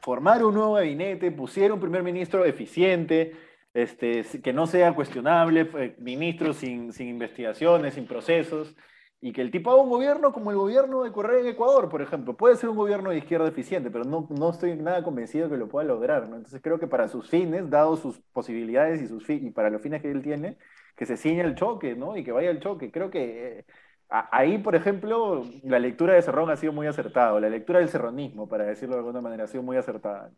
formar 0.01 0.45
un 0.45 0.55
nuevo 0.55 0.75
gabinete, 0.75 1.33
pusiera 1.33 1.75
un 1.75 1.81
primer 1.81 2.05
ministro 2.05 2.45
eficiente, 2.45 3.33
este, 3.75 4.25
que 4.43 4.53
no 4.53 4.67
sea 4.67 4.95
cuestionable, 4.95 5.69
eh, 5.79 5.97
ministro 5.99 6.53
sin, 6.55 6.93
sin 6.93 7.09
investigaciones, 7.09 7.95
sin 7.95 8.07
procesos, 8.07 8.75
y 9.21 9.33
que 9.33 9.41
el 9.41 9.51
tipo 9.51 9.71
haga 9.71 9.83
un 9.83 9.89
gobierno 9.91 10.33
como 10.33 10.51
el 10.51 10.57
gobierno 10.57 11.03
de 11.03 11.13
Correa 11.13 11.41
en 11.41 11.47
Ecuador, 11.47 11.89
por 11.89 12.03
ejemplo. 12.03 12.37
Puede 12.37 12.57
ser 12.57 12.69
un 12.69 12.77
gobierno 12.77 13.11
de 13.11 13.19
izquierda 13.19 13.49
eficiente, 13.49 13.91
pero 13.91 14.05
no, 14.05 14.29
no 14.31 14.51
estoy 14.51 14.77
nada 14.77 15.03
convencido 15.03 15.49
que 15.49 15.57
lo 15.57 15.69
pueda 15.69 15.87
lograr. 15.89 16.29
¿no? 16.29 16.37
Entonces 16.37 16.61
creo 16.63 16.79
que 16.79 16.87
para 16.87 17.09
sus 17.09 17.31
fines, 17.31 17.71
dado 17.71 17.97
sus 17.97 18.21
posibilidades 18.33 19.01
y, 19.03 19.09
sus 19.09 19.29
y 19.31 19.51
para 19.51 19.71
los 19.71 19.81
fines 19.83 20.03
que 20.03 20.11
él 20.11 20.23
tiene, 20.23 20.59
que 20.97 21.07
se 21.07 21.17
ciña 21.17 21.45
el 21.45 21.55
choque, 21.55 21.95
¿no? 21.97 22.17
Y 22.17 22.25
que 22.25 22.33
vaya 22.33 22.51
al 22.51 22.61
choque. 22.61 22.91
Creo 22.91 23.11
que 23.11 23.61
eh, 23.61 23.65
ahí, 24.09 24.59
por 24.59 24.77
ejemplo, 24.77 25.43
la 25.63 25.79
lectura 25.79 26.15
de 26.15 26.23
Cerrón 26.23 26.51
ha 26.51 26.57
sido 26.57 26.73
muy 26.73 26.87
acertada, 26.87 27.41
la 27.41 27.49
lectura 27.49 27.81
del 27.81 27.89
cerronismo, 27.89 28.49
para 28.49 28.65
decirlo 28.65 28.95
de 28.97 29.01
alguna 29.01 29.21
manera, 29.21 29.45
ha 29.45 29.47
sido 29.49 29.63
muy 29.63 29.77
acertada. 29.77 30.33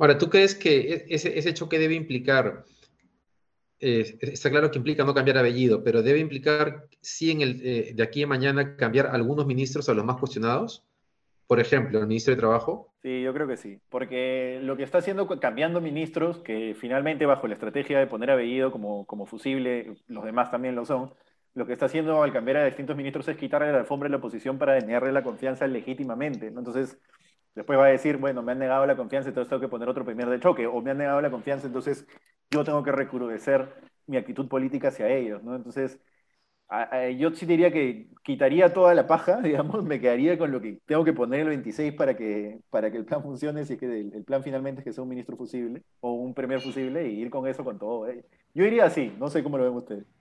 Ahora, 0.00 0.16
¿tú 0.16 0.30
crees 0.30 0.54
que 0.54 0.94
e-, 0.94 1.04
ese, 1.10 1.38
ese 1.38 1.54
choque 1.54 1.78
debe 1.78 1.94
implicar, 1.94 2.64
eh, 3.78 4.16
está 4.22 4.50
claro 4.50 4.70
que 4.70 4.78
implica 4.78 5.04
no 5.04 5.14
cambiar 5.14 5.36
apellido, 5.36 5.84
pero 5.84 6.02
debe 6.02 6.18
implicar, 6.18 6.88
sí, 7.02 7.30
en 7.30 7.42
el, 7.42 7.60
eh, 7.62 7.92
de 7.94 8.02
aquí 8.02 8.22
a 8.22 8.26
mañana 8.26 8.76
cambiar 8.76 9.08
algunos 9.08 9.46
ministros 9.46 9.88
a 9.88 9.94
los 9.94 10.04
más 10.04 10.16
cuestionados? 10.16 10.84
Por 11.46 11.60
ejemplo, 11.60 11.98
el 11.98 12.06
ministro 12.06 12.34
de 12.34 12.40
Trabajo. 12.40 12.94
Sí, 13.02 13.22
yo 13.22 13.34
creo 13.34 13.46
que 13.46 13.58
sí, 13.58 13.78
porque 13.90 14.60
lo 14.62 14.76
que 14.76 14.84
está 14.84 14.98
haciendo 14.98 15.26
cambiando 15.38 15.80
ministros, 15.82 16.38
que 16.38 16.74
finalmente 16.78 17.26
bajo 17.26 17.46
la 17.46 17.54
estrategia 17.54 17.98
de 17.98 18.06
poner 18.06 18.30
apellido 18.30 18.72
como, 18.72 19.04
como 19.04 19.26
fusible, 19.26 19.96
los 20.06 20.24
demás 20.24 20.50
también 20.50 20.76
lo 20.76 20.86
son, 20.86 21.12
lo 21.54 21.66
que 21.66 21.72
está 21.74 21.86
haciendo 21.86 22.22
al 22.22 22.32
cambiar 22.32 22.58
a 22.58 22.64
distintos 22.64 22.96
ministros 22.96 23.28
es 23.28 23.36
quitarle 23.36 23.72
la 23.72 23.80
alfombra 23.80 24.06
a 24.06 24.10
la 24.10 24.18
oposición 24.18 24.56
para 24.56 24.78
negarle 24.78 25.12
la 25.12 25.24
confianza 25.24 25.66
legítimamente. 25.66 26.50
¿no? 26.50 26.60
Entonces, 26.60 26.98
después 27.54 27.78
va 27.78 27.86
a 27.86 27.88
decir, 27.88 28.16
bueno, 28.18 28.42
me 28.42 28.52
han 28.52 28.58
negado 28.58 28.86
la 28.86 28.96
confianza, 28.96 29.28
entonces 29.28 29.48
tengo 29.48 29.60
que 29.60 29.68
poner 29.68 29.88
otro 29.88 30.04
primer 30.04 30.28
de 30.28 30.40
choque, 30.40 30.66
o 30.66 30.80
me 30.82 30.90
han 30.90 30.98
negado 30.98 31.20
la 31.20 31.30
confianza, 31.30 31.66
entonces 31.66 32.06
yo 32.50 32.64
tengo 32.64 32.82
que 32.82 32.92
recrudecer 32.92 33.74
mi 34.06 34.16
actitud 34.16 34.48
política 34.48 34.88
hacia 34.88 35.08
ellos. 35.08 35.42
¿no? 35.42 35.56
Entonces, 35.56 36.00
yo 37.18 37.30
sí 37.32 37.46
diría 37.46 37.72
que 37.72 38.08
quitaría 38.22 38.72
toda 38.72 38.94
la 38.94 39.06
paja, 39.06 39.40
digamos, 39.42 39.84
me 39.84 40.00
quedaría 40.00 40.38
con 40.38 40.52
lo 40.52 40.60
que 40.60 40.80
tengo 40.86 41.04
que 41.04 41.12
poner 41.12 41.40
el 41.40 41.48
26 41.48 41.94
para 41.94 42.16
que, 42.16 42.60
para 42.70 42.90
que 42.90 42.98
el 42.98 43.04
plan 43.04 43.22
funcione, 43.22 43.64
si 43.64 43.76
que 43.76 43.86
el, 43.86 44.24
plan 44.24 44.42
finalmente 44.42 44.80
es 44.80 44.84
que 44.84 44.92
sea 44.92 45.02
un 45.02 45.10
ministro 45.10 45.36
fusible 45.36 45.82
o 46.00 46.12
un 46.12 46.34
premier 46.34 46.60
fusible 46.60 47.08
y 47.08 47.20
ir 47.20 47.30
con 47.30 47.46
eso 47.46 47.64
con 47.64 47.78
todo. 47.78 48.08
¿eh? 48.08 48.24
Yo 48.54 48.64
iría 48.64 48.84
así, 48.84 49.12
no 49.18 49.28
sé 49.28 49.42
cómo 49.42 49.58
lo 49.58 49.64
ven 49.64 49.74
ustedes. 49.74 50.19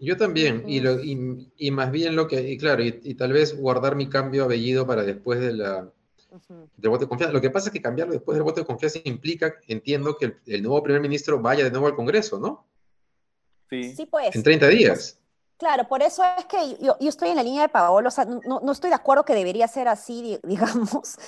Yo 0.00 0.16
también, 0.16 0.64
y, 0.66 0.80
lo, 0.80 0.98
y, 1.02 1.70
más 1.70 1.90
bien 1.90 2.16
lo 2.16 2.26
que, 2.26 2.40
y 2.40 2.56
claro, 2.56 2.82
y, 2.82 3.14
tal 3.14 3.34
vez 3.34 3.54
guardar 3.54 3.96
mi 3.96 4.08
cambio 4.08 4.44
apellido 4.44 4.86
para 4.86 5.02
después 5.02 5.40
de 5.40 5.52
la, 5.52 5.90
del 6.76 6.90
voto 6.90 7.04
de 7.04 7.08
confianza. 7.08 7.34
Lo 7.34 7.40
que 7.40 7.50
pasa 7.50 7.68
es 7.68 7.72
que 7.74 7.82
cambiarlo 7.82 8.14
después 8.14 8.34
del 8.34 8.42
voto 8.42 8.60
de 8.60 8.66
confianza 8.66 8.98
implica, 9.04 9.56
entiendo, 9.68 10.16
que 10.16 10.36
el, 10.46 10.62
nuevo 10.62 10.82
primer 10.82 11.02
ministro 11.02 11.38
vaya 11.40 11.64
de 11.64 11.70
nuevo 11.70 11.86
al 11.86 11.94
Congreso, 11.94 12.38
¿no? 12.38 12.66
Sí. 13.68 13.94
sí 13.94 14.06
pues. 14.06 14.34
En 14.34 14.42
30 14.42 14.68
días. 14.68 15.18
Claro, 15.58 15.86
por 15.86 16.02
eso 16.02 16.22
es 16.38 16.46
que 16.46 16.82
yo, 16.82 16.96
yo, 16.98 17.08
estoy 17.10 17.28
en 17.28 17.36
la 17.36 17.42
línea 17.42 17.62
de 17.62 17.68
Paolo, 17.68 18.08
o 18.08 18.10
sea, 18.10 18.24
no, 18.24 18.60
no, 18.60 18.72
estoy 18.72 18.88
de 18.88 18.96
acuerdo 18.96 19.26
que 19.26 19.34
debería 19.34 19.68
ser 19.68 19.88
así, 19.88 20.38
digamos, 20.44 21.18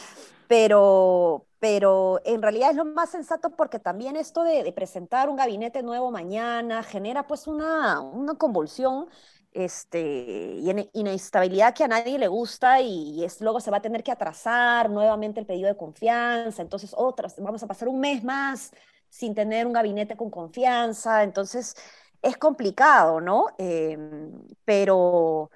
pero, 0.49 1.45
pero 1.63 2.21
en 2.25 2.43
realidad 2.43 2.71
es 2.71 2.77
lo 2.77 2.85
más 2.85 3.11
sensato 3.11 3.51
porque 3.55 3.79
también 3.79 4.17
esto 4.17 4.43
de, 4.43 4.73
presentar 4.73 5.29
un 5.29 5.37
gabinete 5.37 5.85
nuevo 5.85 6.11
mañana 6.11 6.83
genera 6.83 7.29
pues 7.29 7.47
una, 7.47 8.01
una 8.01 8.35
convulsión 8.35 9.07
este, 9.53 10.01
y 10.01 10.91
inestabilidad 10.93 11.73
que 11.73 11.85
a 11.85 11.89
nadie 11.89 12.19
le 12.19 12.27
gusta 12.27 12.81
y, 12.81 13.23
es, 13.23 13.41
luego 13.41 13.61
se 13.61 13.71
va 13.71 13.77
a 13.77 13.81
tener 13.81 14.03
que 14.03 14.11
atrasar 14.11 14.91
nuevamente 14.91 15.39
el 15.39 15.47
pedido 15.47 15.69
de 15.69 15.77
confianza, 15.77 16.63
entonces 16.63 16.93
otras, 16.97 17.37
vamos 17.39 17.63
a 17.63 17.69
pasar 17.69 17.87
un 17.87 18.01
mes 18.01 18.25
más 18.25 18.73
sin 19.09 19.33
tener 19.33 19.65
un 19.65 19.73
gabinete 19.73 20.17
con 20.17 20.31
confianza, 20.31 21.23
entonces 21.23 21.77
es 22.23 22.37
complicado, 22.39 23.21
¿no? 23.21 23.47
Em, 23.57 24.33
pero 24.65 25.53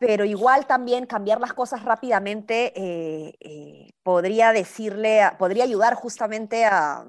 pero 0.00 0.24
igual 0.24 0.66
también 0.66 1.04
cambiar 1.04 1.40
las 1.40 1.52
cosas 1.52 1.84
rápidamente 1.84 2.72
eh, 2.74 3.34
eh, 3.38 3.92
podría 4.02 4.50
decirle, 4.50 5.20
podría 5.38 5.64
ayudar 5.64 5.92
justamente 5.94 6.64
a, 6.64 7.04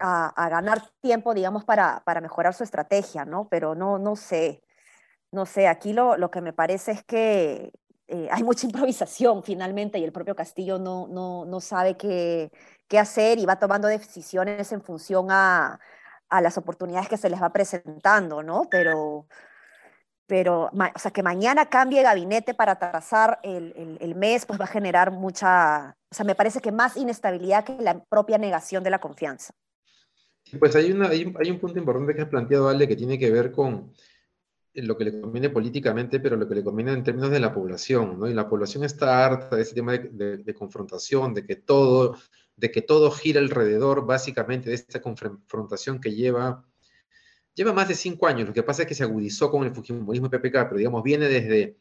a, 0.00 0.48
ganar 0.48 0.82
tiempo, 1.00 1.34
digamos, 1.34 1.64
para, 1.64 2.02
para, 2.04 2.20
mejorar 2.20 2.52
su 2.52 2.64
estrategia, 2.64 3.24
¿no? 3.24 3.48
Pero 3.48 3.76
no, 3.76 3.96
no 4.00 4.16
sé, 4.16 4.60
no 5.30 5.46
sé, 5.46 5.68
aquí 5.68 5.92
lo, 5.92 6.16
lo 6.16 6.32
que 6.32 6.40
me 6.40 6.52
parece 6.52 6.90
es 6.90 7.04
que 7.04 7.72
eh, 8.08 8.28
hay 8.32 8.42
mucha 8.42 8.66
improvisación 8.66 9.44
finalmente 9.44 10.00
y 10.00 10.04
el 10.04 10.12
propio 10.12 10.34
Castillo 10.34 10.80
no, 10.80 11.06
no, 11.06 11.44
no 11.44 11.60
sabe 11.60 11.96
qué, 11.96 12.50
qué 12.88 12.98
hacer 12.98 13.38
y 13.38 13.46
va 13.46 13.60
tomando 13.60 13.86
decisiones 13.86 14.72
en 14.72 14.82
función 14.82 15.28
a, 15.30 15.78
a 16.28 16.40
las 16.40 16.58
oportunidades 16.58 17.08
que 17.08 17.16
se 17.16 17.30
les 17.30 17.40
va 17.40 17.52
presentando, 17.52 18.42
¿no? 18.42 18.64
Pero, 18.68 19.28
pero 20.26 20.70
o 20.72 20.98
sea, 20.98 21.10
que 21.10 21.22
mañana 21.22 21.66
cambie 21.66 22.02
gabinete 22.02 22.54
para 22.54 22.78
trazar 22.78 23.38
el, 23.42 23.98
el, 24.00 24.14
mes, 24.14 24.46
pues 24.46 24.60
va 24.60 24.64
a 24.64 24.68
generar 24.68 25.10
mucha, 25.10 25.96
o 26.10 26.14
sea, 26.14 26.24
me 26.24 26.34
parece 26.34 26.60
que 26.60 26.72
más 26.72 26.96
inestabilidad 26.96 27.64
que 27.64 27.76
la 27.80 28.02
propia 28.04 28.38
negación 28.38 28.82
de 28.82 28.90
la 28.90 28.98
confianza. 28.98 29.52
Pues 30.58 30.76
hay, 30.76 30.92
una, 30.92 31.08
hay, 31.08 31.32
hay 31.38 31.50
un 31.50 31.58
punto 31.58 31.78
importante 31.78 32.14
que 32.14 32.22
has 32.22 32.28
planteado, 32.28 32.68
Ale, 32.68 32.86
que 32.86 32.96
tiene 32.96 33.18
que 33.18 33.30
ver 33.30 33.50
con 33.50 33.92
lo 34.74 34.96
que 34.96 35.04
le 35.04 35.20
conviene 35.20 35.48
políticamente, 35.50 36.20
pero 36.20 36.36
lo 36.36 36.46
que 36.48 36.54
le 36.54 36.64
conviene 36.64 36.92
en 36.92 37.02
términos 37.02 37.30
de 37.30 37.40
la 37.40 37.52
población, 37.52 38.18
¿no? 38.20 38.28
Y 38.28 38.34
la 38.34 38.48
población 38.48 38.84
está 38.84 39.24
harta 39.24 39.56
de 39.56 39.62
ese 39.62 39.74
tema 39.74 39.92
de, 39.92 40.36
de 40.38 40.54
confrontación, 40.54 41.32
de 41.34 41.46
que 41.46 41.56
todo 41.56 42.16
de 42.56 42.70
que 42.70 42.82
todo 42.82 43.10
gira 43.10 43.40
alrededor 43.40 44.06
básicamente 44.06 44.70
de 44.70 44.76
esta 44.76 45.00
confrontación 45.00 46.00
que 46.00 46.14
lleva, 46.14 46.64
lleva 47.56 47.72
más 47.72 47.88
de 47.88 47.94
cinco 47.94 48.28
años. 48.28 48.46
Lo 48.46 48.54
que 48.54 48.62
pasa 48.62 48.82
es 48.82 48.88
que 48.88 48.94
se 48.94 49.02
agudizó 49.02 49.50
con 49.50 49.64
el 49.64 49.74
Fujimorismo 49.74 50.26
y 50.26 50.30
PPK, 50.30 50.52
pero 50.68 50.76
digamos, 50.76 51.02
viene 51.02 51.28
desde 51.28 51.76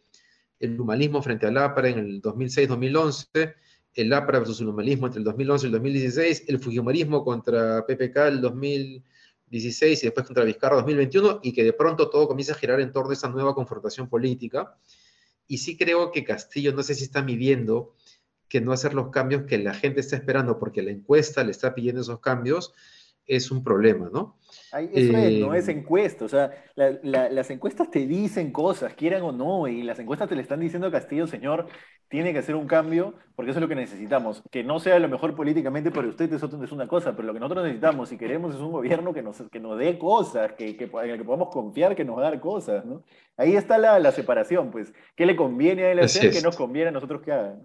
el 0.60 0.80
humanismo 0.80 1.22
frente 1.22 1.46
al 1.46 1.58
APRA 1.58 1.90
en 1.90 2.00
el 2.00 2.22
2006-2011, 2.22 3.56
el 3.94 4.14
APRA 4.14 4.40
versus 4.40 4.62
el 4.62 4.70
humanismo 4.70 5.08
entre 5.08 5.20
el 5.20 5.26
2011 5.26 5.66
y 5.66 5.68
el 5.68 5.72
2016, 5.74 6.44
el 6.48 6.60
Fujimorismo 6.60 7.24
contra 7.24 7.86
PPK 7.86 8.18
el 8.28 8.42
2016 8.42 10.04
y 10.04 10.08
después 10.08 10.26
contra 10.26 10.46
Vizcarra 10.46 10.78
2021, 10.78 11.42
y 11.44 11.52
que 11.52 11.64
de 11.64 11.74
pronto 11.74 12.10
todo 12.10 12.28
comienza 12.28 12.54
a 12.54 12.58
girar 12.58 12.80
en 12.80 12.92
torno 12.94 13.12
a 13.12 13.14
esa 13.14 13.30
nueva 13.30 13.54
confrontación 13.54 14.08
política. 14.08 14.78
Y 15.48 15.58
sí 15.58 15.78
creo 15.78 16.12
que 16.12 16.24
Castillo, 16.24 16.74
no 16.74 16.84
sé 16.84 16.96
si 16.96 17.04
está 17.04 17.22
midiendo 17.22 17.94
que 18.48 18.62
no 18.62 18.72
hacer 18.72 18.94
los 18.94 19.10
cambios 19.10 19.44
que 19.44 19.58
la 19.58 19.74
gente 19.74 20.00
está 20.00 20.16
esperando 20.16 20.58
porque 20.58 20.82
la 20.82 20.92
encuesta 20.92 21.44
le 21.44 21.52
está 21.52 21.76
pidiendo 21.76 22.02
esos 22.02 22.20
cambios 22.22 22.74
es 23.26 23.52
un 23.52 23.64
problema, 23.64 24.10
¿no? 24.12 24.38
eso 24.94 25.14
no 25.48 25.54
es 25.54 25.68
eh, 25.68 25.72
encuesta, 25.72 26.26
o 26.26 26.28
sea, 26.28 26.52
las 26.76 27.50
encuestas 27.50 27.90
te 27.90 28.06
dicen 28.06 28.52
cosas, 28.52 28.94
quieran 28.94 29.22
o 29.24 29.32
no, 29.32 29.68
y 29.68 29.84
las 29.84 30.00
encuestas 30.00 30.30
te 30.30 30.36
le 30.36 30.42
están 30.42 30.60
diciendo 30.60 30.88
a 30.88 30.92
Castillo, 30.92 31.28
señor, 31.28 31.68
tiene 32.08 32.34
que 32.34 32.40
hacer 32.40 32.56
un 32.56 32.68
cambio, 32.68 33.16
porque 33.36 33.52
eso 33.52 33.60
es 33.60 33.62
lo 33.62 33.68
que 33.68 33.76
necesitamos. 33.76 34.44
Que 34.52 34.64
no 34.64 34.80
sea 34.80 35.00
lo 35.00 35.10
mejor 35.10 35.36
políticamente 35.36 35.92
para 35.92 36.08
usted, 36.08 36.32
eso 36.32 36.50
es 36.64 36.72
una 36.72 36.88
cosa, 36.88 37.16
pero 37.16 37.28
lo 37.28 37.34
que 37.34 37.40
nosotros 37.40 37.64
necesitamos, 37.64 38.10
si 38.10 38.18
queremos, 38.18 38.56
es 38.56 38.62
un 38.62 38.72
gobierno 38.72 39.14
que 39.14 39.24
nos, 39.24 39.42
que 39.52 39.60
nos 39.60 39.78
dé 39.78 39.98
cosas, 39.98 40.54
que, 40.54 40.78
que, 40.78 40.86
en 40.86 41.10
el 41.10 41.18
que 41.18 41.24
podamos 41.24 41.50
confiar 41.50 41.96
que 41.96 42.06
nos 42.06 42.18
va 42.18 42.28
a 42.28 42.32
dar 42.32 42.40
cosas, 42.40 42.86
¿no? 42.86 43.04
Ahí 43.38 43.56
está 43.56 43.78
la, 43.78 44.00
la 44.00 44.12
separación, 44.12 44.72
pues, 44.72 44.94
¿qué 45.16 45.26
le 45.26 45.36
conviene 45.36 45.84
a 45.84 45.92
él 45.92 46.00
hacer, 46.00 46.32
qué 46.32 46.42
nos 46.42 46.56
conviene 46.56 46.90
a 46.90 46.92
nosotros 46.92 47.22
que 47.22 47.32
haga? 47.32 47.58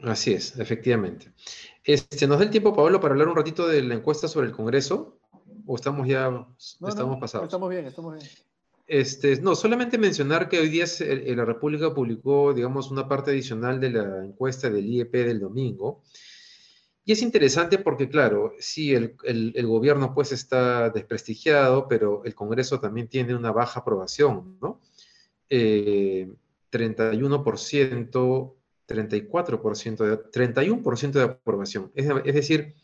Así 0.00 0.34
es, 0.34 0.58
efectivamente. 0.58 1.32
Este, 1.82 2.26
¿Nos 2.26 2.38
da 2.38 2.44
el 2.44 2.50
tiempo, 2.50 2.74
Pablo, 2.74 3.00
para 3.00 3.12
hablar 3.12 3.28
un 3.28 3.36
ratito 3.36 3.66
de 3.66 3.82
la 3.82 3.94
encuesta 3.94 4.28
sobre 4.28 4.48
el 4.48 4.52
Congreso? 4.52 5.18
¿O 5.66 5.76
estamos 5.76 6.06
ya 6.06 6.46
estamos 6.86 7.18
pasados? 7.18 7.46
Estamos 7.46 7.70
bien, 7.70 7.86
estamos 7.86 8.14
bien. 8.14 8.28
Este, 8.86 9.40
no, 9.40 9.56
solamente 9.56 9.98
mencionar 9.98 10.48
que 10.48 10.60
hoy 10.60 10.68
día 10.68 10.84
la 11.00 11.44
República 11.44 11.92
publicó, 11.92 12.54
digamos, 12.54 12.90
una 12.90 13.08
parte 13.08 13.32
adicional 13.32 13.80
de 13.80 13.90
la 13.90 14.24
encuesta 14.24 14.70
del 14.70 14.86
IEP 14.86 15.12
del 15.12 15.40
domingo. 15.40 16.02
Y 17.04 17.12
es 17.12 17.22
interesante 17.22 17.78
porque, 17.78 18.08
claro, 18.08 18.54
sí, 18.58 18.92
el, 18.92 19.16
el, 19.24 19.66
gobierno 19.66 20.12
pues 20.12 20.32
está 20.32 20.90
desprestigiado, 20.90 21.86
pero 21.88 22.24
el 22.24 22.34
Congreso 22.34 22.80
también 22.80 23.08
tiene 23.08 23.34
una 23.34 23.52
baja 23.52 23.80
aprobación, 23.80 24.58
¿no? 24.60 24.80
Eh, 25.48 26.28
31% 26.72 28.55
34% 28.86 29.96
de, 29.96 30.18
31% 30.30 31.12
de 31.12 31.22
aprobación. 31.22 31.90
Es, 31.94 32.34
decir, 32.34 32.74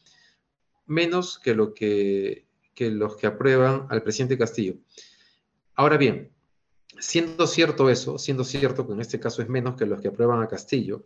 menos 0.87 1.38
que, 1.38 1.54
lo 1.54 1.75
que, 1.75 2.47
que 2.75 2.90
los 2.90 3.16
que 3.16 3.26
aprueban 3.26 3.87
al 3.90 4.02
presidente 4.02 4.38
Castillo. 4.38 4.75
Ahora 5.75 5.97
bien, 5.97 6.30
siendo 6.99 7.47
cierto 7.47 7.88
eso, 7.88 8.18
siendo 8.18 8.44
cierto 8.44 8.87
que 8.87 8.92
en 8.92 9.00
este 9.00 9.21
caso 9.21 9.42
es 9.42 9.49
menos 9.49 9.76
que 9.76 9.87
los 9.87 10.00
que 10.00 10.09
aprueban 10.09 10.42
a 10.42 10.49
Castillo, 10.49 11.04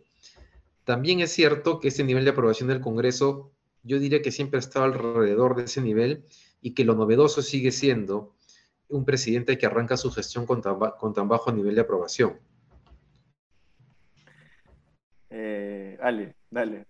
también 0.83 1.19
es 1.19 1.31
cierto 1.31 1.79
que 1.79 1.89
ese 1.89 2.03
nivel 2.03 2.23
de 2.23 2.31
aprobación 2.31 2.69
del 2.69 2.81
Congreso, 2.81 3.51
yo 3.83 3.99
diría 3.99 4.21
que 4.21 4.31
siempre 4.31 4.57
ha 4.57 4.59
estado 4.59 4.85
alrededor 4.85 5.55
de 5.55 5.63
ese 5.63 5.81
nivel 5.81 6.23
y 6.61 6.71
que 6.71 6.85
lo 6.85 6.95
novedoso 6.95 7.41
sigue 7.41 7.71
siendo 7.71 8.33
un 8.89 9.03
presidente 9.03 9.57
que 9.57 9.65
arranca 9.65 9.97
su 9.97 10.11
gestión 10.11 10.45
con 10.45 10.61
con 10.61 11.13
tan 11.13 11.27
bajo 11.27 11.51
nivel 11.51 11.75
de 11.75 11.81
aprobación. 11.81 12.39
Eh, 15.97 15.99
Ale, 16.01 16.35
dale. 16.49 16.85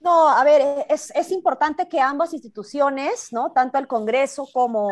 No, 0.00 0.30
a 0.30 0.42
ver, 0.44 0.86
es, 0.88 1.30
importante 1.30 1.86
que 1.86 2.00
ambas 2.00 2.32
instituciones, 2.32 3.34
¿no? 3.34 3.52
tanto 3.52 3.78
el 3.78 3.86
Congreso 3.86 4.48
como, 4.50 4.88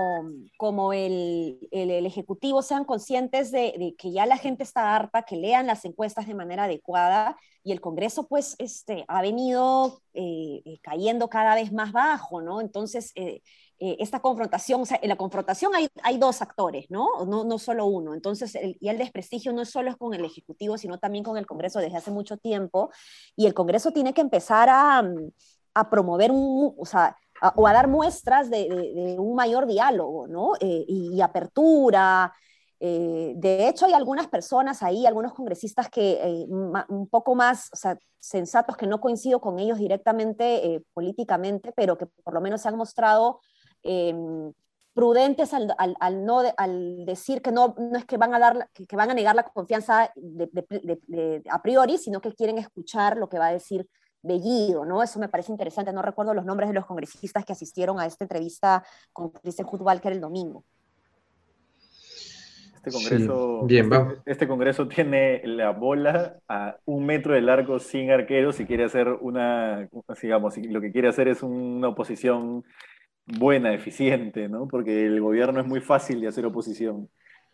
como 0.59 0.93
el, 0.93 1.59
Ejecutivo, 1.71 2.61
sean 2.61 2.85
conscientes 2.85 3.51
de, 3.51 3.95
que 3.97 4.13
ya 4.13 4.27
la 4.27 4.37
gente 4.37 4.65
está 4.65 4.95
harta, 4.95 5.23
que 5.23 5.37
lean 5.37 5.67
las 5.67 5.87
encuestas 5.87 6.27
de 6.27 6.35
manera 6.35 6.65
adecuada 6.65 7.39
y 7.65 7.73
el 7.73 7.81
Congreso 7.81 8.29
pues 8.29 8.55
este, 8.59 9.07
ha 9.09 9.23
venido 9.23 10.03
eh, 10.13 10.61
eh, 10.67 10.79
cayendo 10.83 11.31
cada 11.31 11.55
vez 11.55 11.73
más 11.73 11.93
bajo, 11.93 12.43
¿no? 12.43 12.61
Entonces, 12.61 13.13
eh, 13.15 13.41
esta 13.79 14.21
confrontación, 14.21 14.81
o 14.81 14.87
sea, 14.87 14.99
en 15.01 15.09
la 15.09 15.17
confrontación 15.17 15.75
hay, 15.75 15.89
hay 16.03 16.19
dos 16.19 16.43
actores, 16.43 16.87
¿no? 16.91 17.25
¿no? 17.27 17.45
No 17.45 17.59
solo 17.59 17.87
uno. 17.87 18.15
Entonces, 18.15 18.57
y 18.81 18.89
el 18.89 18.99
desprestigio 18.99 19.53
no 19.53 19.65
solo 19.65 19.91
es 19.91 19.97
con 19.97 20.15
el 20.15 20.25
Ejecutivo, 20.25 20.77
sino 20.79 20.99
también 20.99 21.25
con 21.25 21.37
el 21.39 21.47
Congreso 21.47 21.79
desde 21.79 21.97
hace 21.97 22.11
mucho 22.11 22.37
tiempo. 22.37 22.91
Y 23.37 23.47
el 23.47 23.55
Congreso 23.55 23.93
tiene 23.93 24.15
que 24.15 24.21
empezar 24.21 24.69
a, 24.69 25.03
a 25.75 25.91
promover 25.91 26.33
un, 26.33 26.75
o 26.77 26.85
sea, 26.85 27.17
o 27.55 27.67
a 27.67 27.73
dar 27.73 27.89
muestras 27.89 28.51
de, 28.51 29.17
un 29.19 29.35
mayor 29.35 29.67
diálogo, 29.67 30.27
¿no? 30.27 30.55
Eh, 30.61 30.85
y, 30.89 31.21
apertura. 31.21 32.33
Eh, 32.81 33.35
de 33.37 33.69
hecho, 33.69 33.87
hay 33.87 33.93
algunas 33.93 34.29
personas 34.29 34.83
ahí, 34.83 35.07
algunos 35.07 35.35
congresistas 35.35 35.89
que 35.89 36.47
un 36.49 37.09
poco 37.09 37.35
más 37.35 37.71
sensatos, 38.19 38.77
que 38.77 38.87
no 38.87 39.01
coincido 39.01 39.41
con 39.41 39.59
ellos 39.59 39.79
directamente 39.79 40.83
políticamente, 40.93 41.73
pero 41.77 41.97
que 41.97 42.07
por 42.07 42.35
lo 42.35 42.41
menos 42.41 42.63
se 42.63 42.69
han 42.69 42.77
mostrado 42.77 43.41
Em, 43.83 44.53
prudentes 44.99 45.55
al, 45.55 45.73
al, 45.77 46.25
no, 46.25 46.43
al 46.57 47.07
decir 47.07 47.41
que 47.41 47.53
no, 47.53 47.77
no 47.79 47.97
es 47.97 48.05
que 48.05 48.17
van 48.17 48.35
a, 48.35 48.41
dar, 48.41 48.69
que, 48.75 48.97
van 48.97 49.11
a 49.11 49.15
negar 49.15 49.37
la 49.37 49.45
confianza 49.45 50.11
de, 50.17 51.41
a 51.49 51.63
priori, 51.63 51.99
sino 51.99 52.21
que 52.21 52.33
quieren 52.33 52.59
escuchar 52.59 53.17
lo 53.17 53.29
que 53.29 53.39
va 53.39 53.47
a 53.47 53.53
decir 53.53 53.87
Bellido, 54.23 54.85
¿no? 54.85 55.01
Eso 55.01 55.21
me 55.21 55.29
parece 55.29 55.53
interesante. 55.53 55.93
No 55.93 56.03
recuerdo 56.03 56.35
los 56.35 56.45
nombres 56.45 56.69
de 56.69 56.75
los 56.75 56.85
congresistas 56.85 57.45
que 57.45 57.53
asistieron 57.53 58.01
a 58.01 58.07
esta 58.07 58.25
entrevista 58.25 58.83
con 59.13 59.31
Christian 59.31 59.69
Hutwalker 59.71 60.11
el 60.11 60.21
domingo. 60.21 60.65
Este 62.75 62.91
congreso, 62.91 63.63
Bien, 63.67 63.93
este, 63.93 64.33
este, 64.33 64.49
congreso 64.49 64.89
tiene 64.89 65.43
la 65.45 65.71
bola 65.71 66.41
a 66.49 66.77
un 66.87 67.07
metro 67.07 67.35
de 67.35 67.43
largo 67.43 67.79
sin 67.79 68.11
arquero 68.11 68.53
si 68.53 68.67
quiere 68.67 68.85
hacer 68.85 69.09
una, 69.09 69.89
digamos, 70.21 70.55
si 70.55 70.63
lo 70.65 70.81
que 70.81 70.91
quiere 70.91 71.09
hacer 71.09 71.29
es 71.29 71.43
una 71.45 71.89
oposición 71.89 72.65
buena, 73.37 73.75
eficiente, 73.75 74.49
¿no? 74.49 74.67
Porque 74.69 75.07
el 75.07 75.21
gobierno 75.21 75.61
es 75.61 75.67
muy 75.67 75.81
fácil 75.81 76.21
de 76.21 76.29
hacer 76.29 76.47
oposición. 76.47 77.09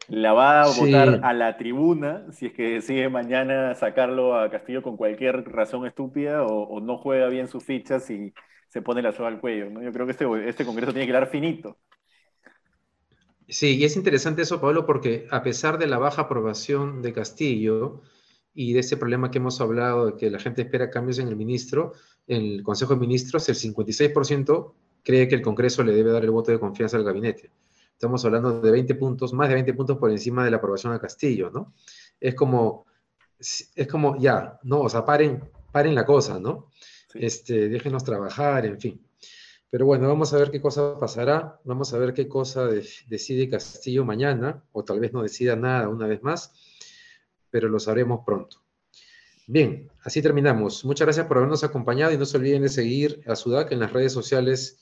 La 0.08 0.32
va 0.32 0.62
a 0.62 0.66
votar 0.66 1.20
a 1.22 1.32
la 1.32 1.56
tribuna 1.56 2.26
si 2.30 2.46
es 2.46 2.52
que 2.52 2.74
decide 2.74 3.08
mañana 3.08 3.74
sacarlo 3.74 4.38
a 4.38 4.50
Castillo 4.50 4.82
con 4.82 4.96
cualquier 4.96 5.44
razón 5.50 5.86
estúpida 5.86 6.44
o, 6.44 6.80
no 6.80 6.98
juega 6.98 7.28
bien 7.28 7.48
sus 7.48 7.64
fichas 7.64 8.10
y 8.10 8.32
se 8.68 8.82
pone 8.82 9.02
la 9.02 9.12
soga 9.12 9.28
al 9.28 9.40
cuello, 9.40 9.70
¿no? 9.70 9.82
Yo 9.82 9.92
creo 9.92 10.04
que 10.04 10.12
este, 10.12 10.48
este 10.48 10.64
Congreso 10.64 10.92
tiene 10.92 11.06
que 11.06 11.12
dar 11.12 11.28
finito. 11.28 11.78
Sí, 13.48 13.76
y 13.76 13.84
es 13.84 13.96
interesante 13.96 14.42
eso, 14.42 14.60
Pablo, 14.60 14.86
porque 14.86 15.26
a 15.30 15.42
pesar 15.42 15.78
de 15.78 15.86
la 15.86 15.98
baja 15.98 16.22
aprobación 16.22 17.02
de 17.02 17.12
Castillo 17.12 18.02
y 18.52 18.72
de 18.72 18.80
ese 18.80 18.96
problema 18.96 19.30
que 19.30 19.38
hemos 19.38 19.60
hablado, 19.60 20.06
de 20.06 20.16
que 20.16 20.30
la 20.30 20.38
gente 20.38 20.62
espera 20.62 20.90
cambios 20.90 21.18
en 21.18 21.28
el 21.28 21.36
ministro, 21.36 21.92
en 22.26 22.42
el 22.42 22.62
Consejo 22.62 22.94
de 22.94 23.00
Ministros, 23.00 23.48
el 23.48 23.56
56% 23.56 24.74
cree 25.04 25.28
que 25.28 25.36
el 25.36 25.42
Congreso 25.42 25.84
le 25.84 25.92
debe 25.92 26.10
dar 26.10 26.24
el 26.24 26.30
voto 26.30 26.50
de 26.50 26.58
confianza 26.58 26.96
al 26.96 27.04
gabinete. 27.04 27.50
Estamos 27.92 28.24
hablando 28.24 28.60
de 28.60 28.70
20 28.72 28.94
puntos, 28.96 29.32
más 29.32 29.48
de 29.48 29.54
20 29.54 29.74
puntos 29.74 29.98
por 29.98 30.10
encima 30.10 30.44
de 30.44 30.50
la 30.50 30.56
aprobación 30.56 30.92
a 30.92 30.98
Castillo, 30.98 31.50
¿no? 31.50 31.74
Es 32.18 32.34
como, 32.34 32.86
es 33.38 33.86
como, 33.88 34.16
ya, 34.18 34.58
¿no? 34.64 34.80
O 34.80 34.88
sea, 34.88 35.04
paren, 35.04 35.44
paren 35.70 35.94
la 35.94 36.04
cosa, 36.04 36.40
¿no? 36.40 36.70
Este, 37.12 37.68
déjenos 37.68 38.02
trabajar, 38.02 38.66
en 38.66 38.80
fin. 38.80 39.00
Pero 39.70 39.86
bueno, 39.86 40.08
vamos 40.08 40.32
a 40.32 40.38
ver 40.38 40.50
qué 40.50 40.60
cosa 40.60 40.98
pasará, 40.98 41.60
vamos 41.64 41.92
a 41.92 41.98
ver 41.98 42.14
qué 42.14 42.28
cosa 42.28 42.68
decide 43.08 43.48
Castillo 43.48 44.04
mañana, 44.04 44.62
o 44.72 44.84
tal 44.84 45.00
vez 45.00 45.12
no 45.12 45.22
decida 45.22 45.56
nada 45.56 45.88
una 45.88 46.06
vez 46.06 46.22
más, 46.22 46.52
pero 47.50 47.68
lo 47.68 47.78
sabremos 47.78 48.20
pronto. 48.24 48.62
Bien, 49.46 49.90
así 50.02 50.22
terminamos. 50.22 50.84
Muchas 50.84 51.06
gracias 51.06 51.26
por 51.26 51.36
habernos 51.36 51.64
acompañado 51.64 52.12
y 52.12 52.18
no 52.18 52.24
se 52.24 52.36
olviden 52.36 52.62
de 52.62 52.68
seguir 52.68 53.22
a 53.26 53.36
Sudac 53.36 53.72
en 53.72 53.80
las 53.80 53.92
redes 53.92 54.12
sociales 54.12 54.80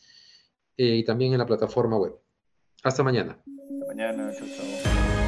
eh, 0.76 0.96
y 0.96 1.04
también 1.04 1.32
en 1.32 1.38
la 1.38 1.46
plataforma 1.46 1.96
web. 1.96 2.14
Hasta 2.82 3.02
mañana. 3.02 3.38
Hasta 3.44 3.86
mañana, 3.86 4.32
chao. 4.36 5.21